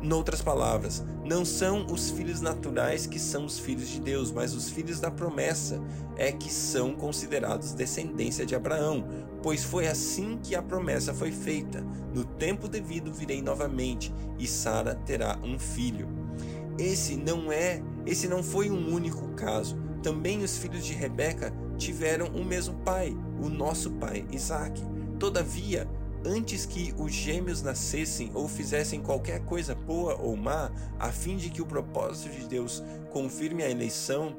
Noutras 0.01 0.43
palavras, 0.43 1.03
não 1.25 1.45
são 1.45 1.87
os 1.87 2.11
filhos 2.11 2.41
naturais 2.41 3.07
que 3.07 3.19
são 3.19 3.47
os 3.47 3.59
filhos 3.59 3.89
de 3.89 4.01
Deus, 4.01 4.31
mas 4.31 4.55
os 4.55 4.69
filhos 4.69 5.01
da 5.01 5.11
promessa 5.11 5.81
é 6.17 6.31
que 6.31 6.53
são 6.53 6.95
considerados 6.95 7.73
descendência 7.73 8.45
de 8.45 8.55
Abraão, 8.55 9.09
pois 9.43 9.65
foi 9.65 9.87
assim 9.87 10.39
que 10.43 10.55
a 10.55 10.63
promessa 10.63 11.15
foi 11.15 11.33
feita. 11.33 11.83
No 12.15 12.25
tempo 12.25 12.69
devido 12.69 13.13
virei 13.13 13.41
novamente, 13.41 14.13
e 14.39 14.47
Sara 14.47 14.95
terá 15.07 15.39
um 15.43 15.59
filho. 15.59 16.09
Esse 16.79 17.17
não 17.17 17.51
é, 17.51 17.83
esse 18.05 18.29
não 18.29 18.43
foi 18.43 18.71
um 18.71 18.93
único 18.93 19.29
caso. 19.31 19.77
Também 20.03 20.43
os 20.43 20.59
filhos 20.59 20.85
de 20.85 20.93
Rebeca 20.93 21.53
tiveram 21.79 22.29
o 22.29 22.45
mesmo 22.45 22.75
pai, 22.85 23.17
o 23.43 23.49
nosso 23.49 23.91
pai 23.93 24.27
Isaac. 24.31 24.81
Todavia, 25.19 25.89
antes 26.27 26.67
que 26.67 26.93
os 26.99 27.13
gêmeos 27.13 27.63
nascessem 27.63 28.31
ou 28.35 28.49
fizessem 28.49 29.01
qualquer 29.01 29.45
coisa 29.45 29.75
boa 29.75 30.17
ou 30.17 30.37
má, 30.37 30.73
a 30.99 31.13
fim 31.13 31.37
de 31.37 31.49
que 31.49 31.63
o 31.63 31.67
propósito 31.67 32.35
de 32.35 32.49
Deus 32.49 32.83
confirme 33.11 33.63
a 33.63 33.71
eleição, 33.71 34.37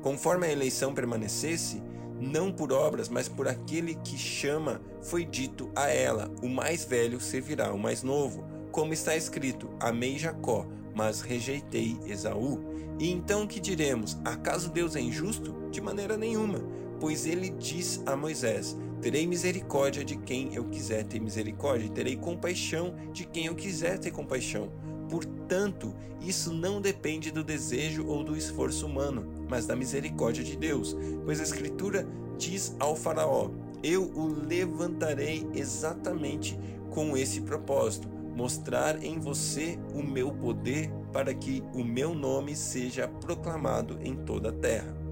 conforme 0.00 0.46
a 0.46 0.52
eleição 0.52 0.94
permanecesse, 0.94 1.82
não 2.20 2.52
por 2.52 2.72
obras, 2.72 3.08
mas 3.08 3.28
por 3.28 3.48
aquele 3.48 3.96
que 3.96 4.16
chama, 4.16 4.80
foi 5.02 5.24
dito 5.24 5.70
a 5.74 5.88
ela: 5.88 6.30
o 6.40 6.48
mais 6.48 6.84
velho 6.84 7.20
servirá 7.20 7.72
o 7.72 7.78
mais 7.78 8.02
novo. 8.02 8.44
Como 8.70 8.92
está 8.92 9.16
escrito: 9.16 9.68
Amei 9.80 10.16
Jacó, 10.16 10.66
mas 10.94 11.20
rejeitei 11.20 11.98
Esaú. 12.06 12.60
E 12.98 13.10
então 13.10 13.46
que 13.46 13.58
diremos? 13.58 14.16
Acaso 14.24 14.70
Deus 14.70 14.94
é 14.94 15.00
injusto? 15.00 15.52
De 15.72 15.80
maneira 15.80 16.16
nenhuma, 16.16 16.60
pois 17.00 17.26
ele 17.26 17.50
diz 17.50 18.00
a 18.06 18.16
Moisés: 18.16 18.76
Terei 19.04 19.26
misericórdia 19.26 20.02
de 20.02 20.16
quem 20.16 20.54
eu 20.54 20.64
quiser 20.64 21.04
ter 21.04 21.20
misericórdia, 21.20 21.90
terei 21.90 22.16
compaixão 22.16 22.94
de 23.12 23.26
quem 23.26 23.44
eu 23.44 23.54
quiser 23.54 23.98
ter 23.98 24.10
compaixão. 24.10 24.72
Portanto, 25.10 25.94
isso 26.22 26.54
não 26.54 26.80
depende 26.80 27.30
do 27.30 27.44
desejo 27.44 28.06
ou 28.06 28.24
do 28.24 28.34
esforço 28.34 28.86
humano, 28.86 29.44
mas 29.46 29.66
da 29.66 29.76
misericórdia 29.76 30.42
de 30.42 30.56
Deus, 30.56 30.96
pois 31.22 31.38
a 31.38 31.42
Escritura 31.42 32.08
diz 32.38 32.74
ao 32.80 32.96
Faraó: 32.96 33.50
Eu 33.82 34.04
o 34.04 34.26
levantarei 34.26 35.46
exatamente 35.52 36.58
com 36.90 37.14
esse 37.14 37.42
propósito, 37.42 38.08
mostrar 38.34 39.04
em 39.04 39.18
você 39.20 39.78
o 39.92 40.02
meu 40.02 40.32
poder 40.32 40.90
para 41.12 41.34
que 41.34 41.62
o 41.74 41.84
meu 41.84 42.14
nome 42.14 42.56
seja 42.56 43.06
proclamado 43.06 43.98
em 44.00 44.16
toda 44.16 44.48
a 44.48 44.52
terra. 44.52 45.03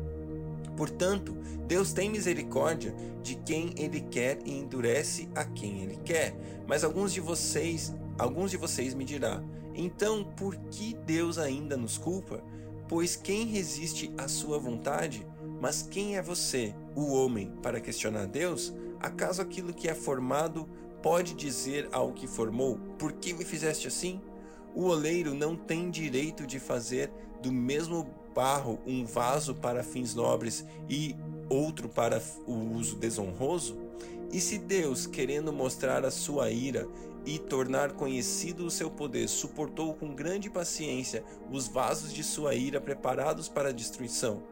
Portanto, 0.83 1.33
Deus 1.69 1.93
tem 1.93 2.11
misericórdia 2.11 2.93
de 3.23 3.37
quem 3.37 3.73
ele 3.77 4.01
quer 4.01 4.41
e 4.45 4.51
endurece 4.51 5.29
a 5.33 5.45
quem 5.45 5.81
ele 5.81 5.97
quer. 6.05 6.35
Mas 6.67 6.83
alguns 6.83 7.13
de 7.13 7.21
vocês, 7.21 7.95
alguns 8.19 8.51
de 8.51 8.57
vocês 8.57 8.93
me 8.93 9.05
dirá: 9.05 9.41
"Então, 9.77 10.25
por 10.25 10.57
que 10.73 10.97
Deus 11.07 11.39
ainda 11.39 11.77
nos 11.77 11.97
culpa? 11.97 12.43
Pois 12.89 13.15
quem 13.15 13.47
resiste 13.47 14.13
à 14.19 14.27
sua 14.27 14.59
vontade? 14.59 15.25
Mas 15.61 15.83
quem 15.89 16.17
é 16.17 16.21
você, 16.21 16.75
o 16.97 17.13
homem, 17.13 17.53
para 17.63 17.81
questionar 17.81 18.27
Deus? 18.27 18.75
Acaso 18.99 19.41
aquilo 19.41 19.73
que 19.73 19.89
é 19.89 19.95
formado 19.95 20.69
pode 21.01 21.33
dizer 21.33 21.89
ao 21.93 22.13
que 22.13 22.27
formou: 22.27 22.77
Por 22.99 23.13
que 23.13 23.33
me 23.33 23.45
fizeste 23.45 23.87
assim?" 23.87 24.21
O 24.75 24.87
oleiro 24.87 25.33
não 25.33 25.55
tem 25.55 25.93
direito 25.93 26.45
de 26.45 26.59
fazer 26.59 27.09
do 27.41 27.53
mesmo 27.53 28.22
barro 28.35 28.79
um 28.87 29.05
vaso 29.05 29.55
para 29.55 29.83
fins 29.83 30.15
nobres 30.15 30.65
e 30.89 31.17
outro 31.49 31.89
para 31.89 32.23
o 32.47 32.53
uso 32.77 32.97
desonroso? 32.97 33.77
E 34.33 34.41
se 34.41 34.59
Deus, 34.59 35.07
querendo 35.07 35.53
mostrar 35.53 36.05
a 36.05 36.11
sua 36.11 36.51
ira 36.51 36.89
e 37.25 37.39
tornar 37.39 37.93
conhecido 37.93 38.65
o 38.65 38.71
seu 38.71 38.91
poder, 38.91 39.29
suportou 39.29 39.95
com 39.95 40.15
grande 40.15 40.51
paciência 40.51 41.23
os 41.51 41.69
vasos 41.69 42.13
de 42.13 42.25
sua 42.25 42.55
ira 42.55 42.81
preparados 42.81 43.49
para 43.49 43.69
a 43.69 43.73
destruição, 43.73 44.43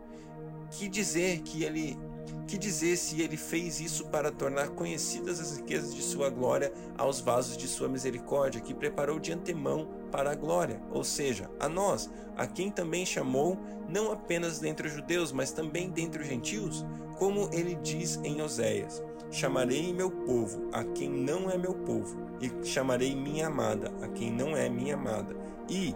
que 0.70 0.88
dizer 0.88 1.40
que 1.40 1.64
ele 1.64 1.98
que 2.46 2.58
dizer 2.58 2.96
se 2.96 3.20
ele 3.20 3.36
fez 3.36 3.80
isso 3.80 4.06
para 4.06 4.30
tornar 4.30 4.70
conhecidas 4.70 5.40
as 5.40 5.56
riquezas 5.56 5.94
de 5.94 6.02
sua 6.02 6.28
glória 6.28 6.72
aos 6.98 7.20
vasos 7.20 7.56
de 7.56 7.66
sua 7.68 7.88
misericórdia, 7.88 8.60
que 8.60 8.74
preparou 8.74 9.18
de 9.18 9.32
antemão 9.32 9.88
para 10.10 10.32
a 10.32 10.34
glória, 10.34 10.80
ou 10.90 11.04
seja, 11.04 11.50
a 11.58 11.68
nós, 11.68 12.10
a 12.36 12.46
quem 12.46 12.70
também 12.70 13.06
chamou, 13.06 13.58
não 13.88 14.12
apenas 14.12 14.58
dentre 14.58 14.88
os 14.88 14.94
judeus, 14.94 15.32
mas 15.32 15.52
também 15.52 15.90
dentre 15.90 16.22
os 16.22 16.28
gentios, 16.28 16.84
como 17.18 17.48
ele 17.52 17.74
diz 17.76 18.18
em 18.24 18.42
Oséias: 18.42 19.02
Chamarei 19.30 19.92
meu 19.92 20.10
povo 20.10 20.68
a 20.72 20.82
quem 20.82 21.08
não 21.08 21.50
é 21.50 21.56
meu 21.56 21.74
povo, 21.74 22.16
e 22.40 22.66
chamarei 22.66 23.14
minha 23.14 23.46
amada 23.46 23.92
a 24.02 24.08
quem 24.08 24.30
não 24.30 24.56
é 24.56 24.68
minha 24.68 24.94
amada. 24.94 25.36
E 25.68 25.94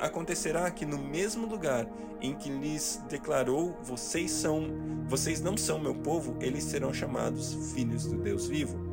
acontecerá 0.00 0.70
que 0.70 0.84
no 0.84 0.98
mesmo 0.98 1.46
lugar 1.46 1.86
em 2.20 2.34
que 2.34 2.50
lhes 2.50 3.00
declarou 3.08 3.76
vocês 3.82 4.30
são 4.30 4.66
vocês 5.06 5.40
não 5.40 5.56
são 5.56 5.78
meu 5.78 5.94
povo, 5.94 6.36
eles 6.40 6.64
serão 6.64 6.92
chamados 6.92 7.72
filhos 7.72 8.06
do 8.06 8.16
Deus 8.16 8.46
vivo. 8.48 8.91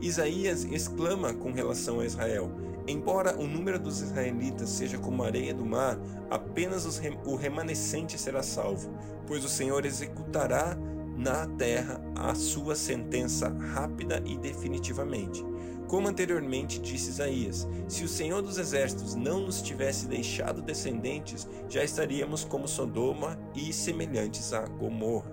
Isaías 0.00 0.64
exclama 0.64 1.32
com 1.32 1.52
relação 1.52 2.00
a 2.00 2.06
Israel: 2.06 2.50
Embora 2.86 3.36
o 3.36 3.46
número 3.46 3.78
dos 3.78 4.00
israelitas 4.00 4.68
seja 4.68 4.98
como 4.98 5.22
a 5.22 5.26
areia 5.26 5.52
do 5.52 5.64
mar, 5.64 5.98
apenas 6.30 7.00
o 7.24 7.34
remanescente 7.34 8.18
será 8.18 8.42
salvo, 8.42 8.94
pois 9.26 9.44
o 9.44 9.48
Senhor 9.48 9.84
executará 9.84 10.76
na 11.16 11.46
terra 11.46 12.00
a 12.14 12.34
sua 12.34 12.76
sentença 12.76 13.48
rápida 13.48 14.22
e 14.24 14.36
definitivamente. 14.36 15.44
Como 15.88 16.08
anteriormente 16.08 16.80
disse 16.80 17.10
Isaías, 17.10 17.66
se 17.88 18.04
o 18.04 18.08
Senhor 18.08 18.42
dos 18.42 18.58
Exércitos 18.58 19.14
não 19.14 19.40
nos 19.40 19.62
tivesse 19.62 20.06
deixado 20.06 20.60
descendentes, 20.60 21.48
já 21.68 21.82
estaríamos 21.82 22.44
como 22.44 22.68
Sodoma 22.68 23.38
e 23.54 23.72
semelhantes 23.72 24.52
a 24.52 24.66
Gomorra. 24.66 25.30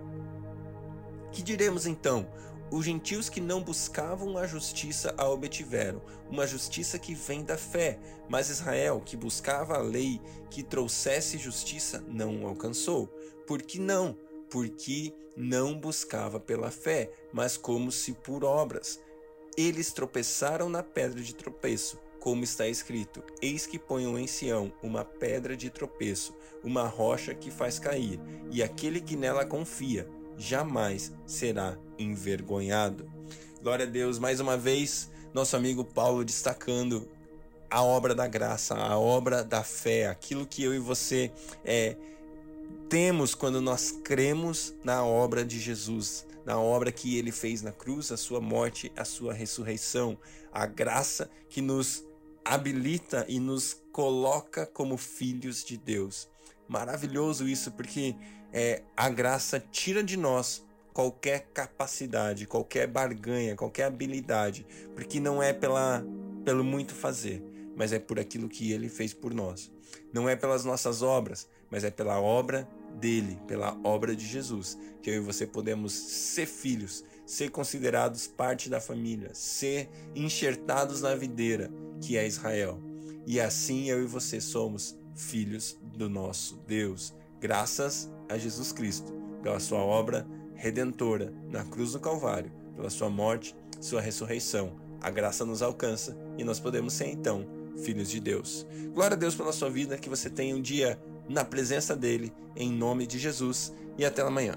Que 1.32 1.42
diremos 1.42 1.88
então? 1.88 2.28
Os 2.72 2.86
gentios 2.86 3.30
que 3.30 3.40
não 3.40 3.62
buscavam 3.62 4.38
a 4.38 4.48
justiça 4.48 5.14
a 5.18 5.30
obtiveram, 5.30 6.02
uma 6.30 6.48
justiça 6.48 6.98
que 6.98 7.14
vem 7.14 7.44
da 7.44 7.58
fé, 7.58 8.00
mas 8.28 8.50
Israel, 8.50 9.02
que 9.06 9.16
buscava 9.16 9.76
a 9.76 9.82
lei 9.82 10.20
que 10.50 10.64
trouxesse 10.64 11.38
justiça, 11.38 12.04
não 12.08 12.48
alcançou. 12.48 13.08
Por 13.46 13.62
que 13.62 13.80
não? 13.80 14.18
Porque 14.50 15.14
não 15.36 15.78
buscava 15.78 16.40
pela 16.40 16.72
fé, 16.72 17.12
mas 17.32 17.58
como 17.58 17.92
se 17.92 18.14
por 18.14 18.44
obras. 18.44 19.00
Eles 19.56 19.92
tropeçaram 19.92 20.68
na 20.68 20.82
pedra 20.82 21.22
de 21.22 21.36
tropeço, 21.36 22.00
como 22.20 22.44
está 22.44 22.68
escrito: 22.68 23.24
Eis 23.40 23.68
que 23.68 23.78
ponho 23.78 24.18
em 24.18 24.26
Sião 24.26 24.74
uma 24.82 25.06
pedra 25.06 25.56
de 25.56 25.70
tropeço, 25.70 26.34
uma 26.64 26.88
rocha 26.88 27.36
que 27.36 27.52
faz 27.52 27.78
cair, 27.78 28.20
e 28.50 28.64
aquele 28.64 29.00
que 29.00 29.16
nela 29.16 29.46
confia 29.46 30.10
jamais 30.38 31.12
será 31.26 31.78
envergonhado. 31.98 33.10
Glória 33.62 33.86
a 33.86 33.90
Deus, 33.90 34.20
mais 34.20 34.40
uma 34.40 34.58
vez, 34.58 35.10
nosso 35.34 35.56
amigo 35.56 35.84
Paulo 35.84 36.24
destacando 36.24 37.08
a 37.70 37.82
obra 37.82 38.14
da 38.14 38.28
graça, 38.28 38.76
a 38.76 38.98
obra 39.00 39.44
da 39.44 39.64
fé, 39.64 40.08
aquilo 40.08 40.46
que 40.46 40.64
eu 40.64 40.76
e 40.76 40.80
você 40.80 41.32
é, 41.66 41.96
temos 42.88 43.34
quando 43.34 43.60
nós 43.60 43.92
cremos 44.04 44.76
na 44.84 45.04
obra 45.04 45.44
de 45.44 45.60
Jesus, 45.60 46.26
na 46.46 46.60
obra 46.60 46.92
que 46.92 47.18
ele 47.18 47.32
fez 47.32 47.62
na 47.62 47.72
cruz, 47.72 48.12
a 48.12 48.18
sua 48.18 48.40
morte, 48.40 48.92
a 48.96 49.04
sua 49.04 49.34
ressurreição, 49.34 50.18
a 50.52 50.66
graça 50.66 51.30
que 51.50 51.62
nos 51.62 52.06
habilita 52.46 53.26
e 53.28 53.40
nos 53.40 53.82
coloca 53.92 54.66
como 54.66 54.98
filhos 54.98 55.64
de 55.64 55.78
Deus. 55.78 56.28
Maravilhoso 56.68 57.48
isso, 57.48 57.72
porque 57.72 58.16
é, 58.54 58.84
a 58.96 59.10
graça 59.10 59.60
tira 59.60 60.04
de 60.04 60.16
nós 60.16 60.64
qualquer 60.94 61.48
capacidade, 61.54 62.46
qualquer 62.46 62.88
barganha, 62.88 63.56
qualquer 63.56 63.86
habilidade, 63.86 64.66
porque 64.94 65.20
não 65.20 65.42
é 65.42 65.52
pela, 65.52 66.06
pelo 66.46 66.64
muito 66.64 66.94
fazer, 66.94 67.44
mas 67.76 67.92
é 67.92 67.98
por 67.98 68.20
aquilo 68.20 68.48
que 68.48 68.72
ele 68.72 68.88
fez 68.88 69.12
por 69.14 69.34
nós. 69.34 69.72
Não 70.14 70.30
é 70.30 70.36
pelas 70.36 70.64
nossas 70.64 71.02
obras, 71.02 71.48
mas 71.70 71.84
é 71.84 71.90
pela 71.90 72.22
obra 72.22 72.70
dele, 73.00 73.40
pela 73.48 73.76
obra 73.84 74.16
de 74.16 74.26
Jesus, 74.26 74.78
que 75.02 75.10
eu 75.10 75.16
e 75.16 75.20
você 75.20 75.48
podemos 75.48 75.92
ser 75.92 76.46
filhos, 76.46 77.04
ser 77.26 77.50
considerados 77.50 78.28
parte 78.28 78.70
da 78.70 78.80
família, 78.80 79.32
ser 79.34 79.90
enxertados 80.16 81.02
na 81.02 81.16
videira, 81.16 81.72
que 82.00 82.18
é 82.18 82.28
Israel. 82.28 82.80
E 83.26 83.40
assim 83.40 83.90
eu 83.90 84.04
e 84.04 84.06
você 84.06 84.40
somos 84.40 84.96
filhos 85.16 85.78
do 85.82 86.10
nosso 86.10 86.58
Deus, 86.68 87.14
graças 87.44 88.10
a 88.30 88.38
Jesus 88.38 88.72
Cristo, 88.72 89.12
pela 89.42 89.60
sua 89.60 89.80
obra 89.80 90.26
redentora 90.56 91.34
na 91.50 91.66
cruz 91.66 91.92
do 91.92 92.00
Calvário, 92.00 92.50
pela 92.74 92.90
sua 92.90 93.10
morte, 93.10 93.54
sua 93.82 94.00
ressurreição. 94.00 94.78
A 95.02 95.10
graça 95.10 95.44
nos 95.44 95.62
alcança 95.62 96.18
e 96.38 96.44
nós 96.46 96.58
podemos 96.58 96.94
ser 96.94 97.08
então 97.08 97.46
filhos 97.84 98.10
de 98.10 98.22
Deus. 98.22 98.66
Glória 98.94 99.18
a 99.18 99.20
Deus 99.20 99.36
pela 99.36 99.52
sua 99.52 99.70
vida, 99.70 99.98
que 99.98 100.08
você 100.08 100.30
tenha 100.30 100.56
um 100.56 100.62
dia 100.62 100.98
na 101.28 101.44
presença 101.44 101.98
dele, 101.98 102.32
em 102.56 102.72
nome 102.72 103.06
de 103.06 103.20
Jesus, 103.20 103.74
e 103.98 104.06
até 104.06 104.22
amanhã. 104.22 104.54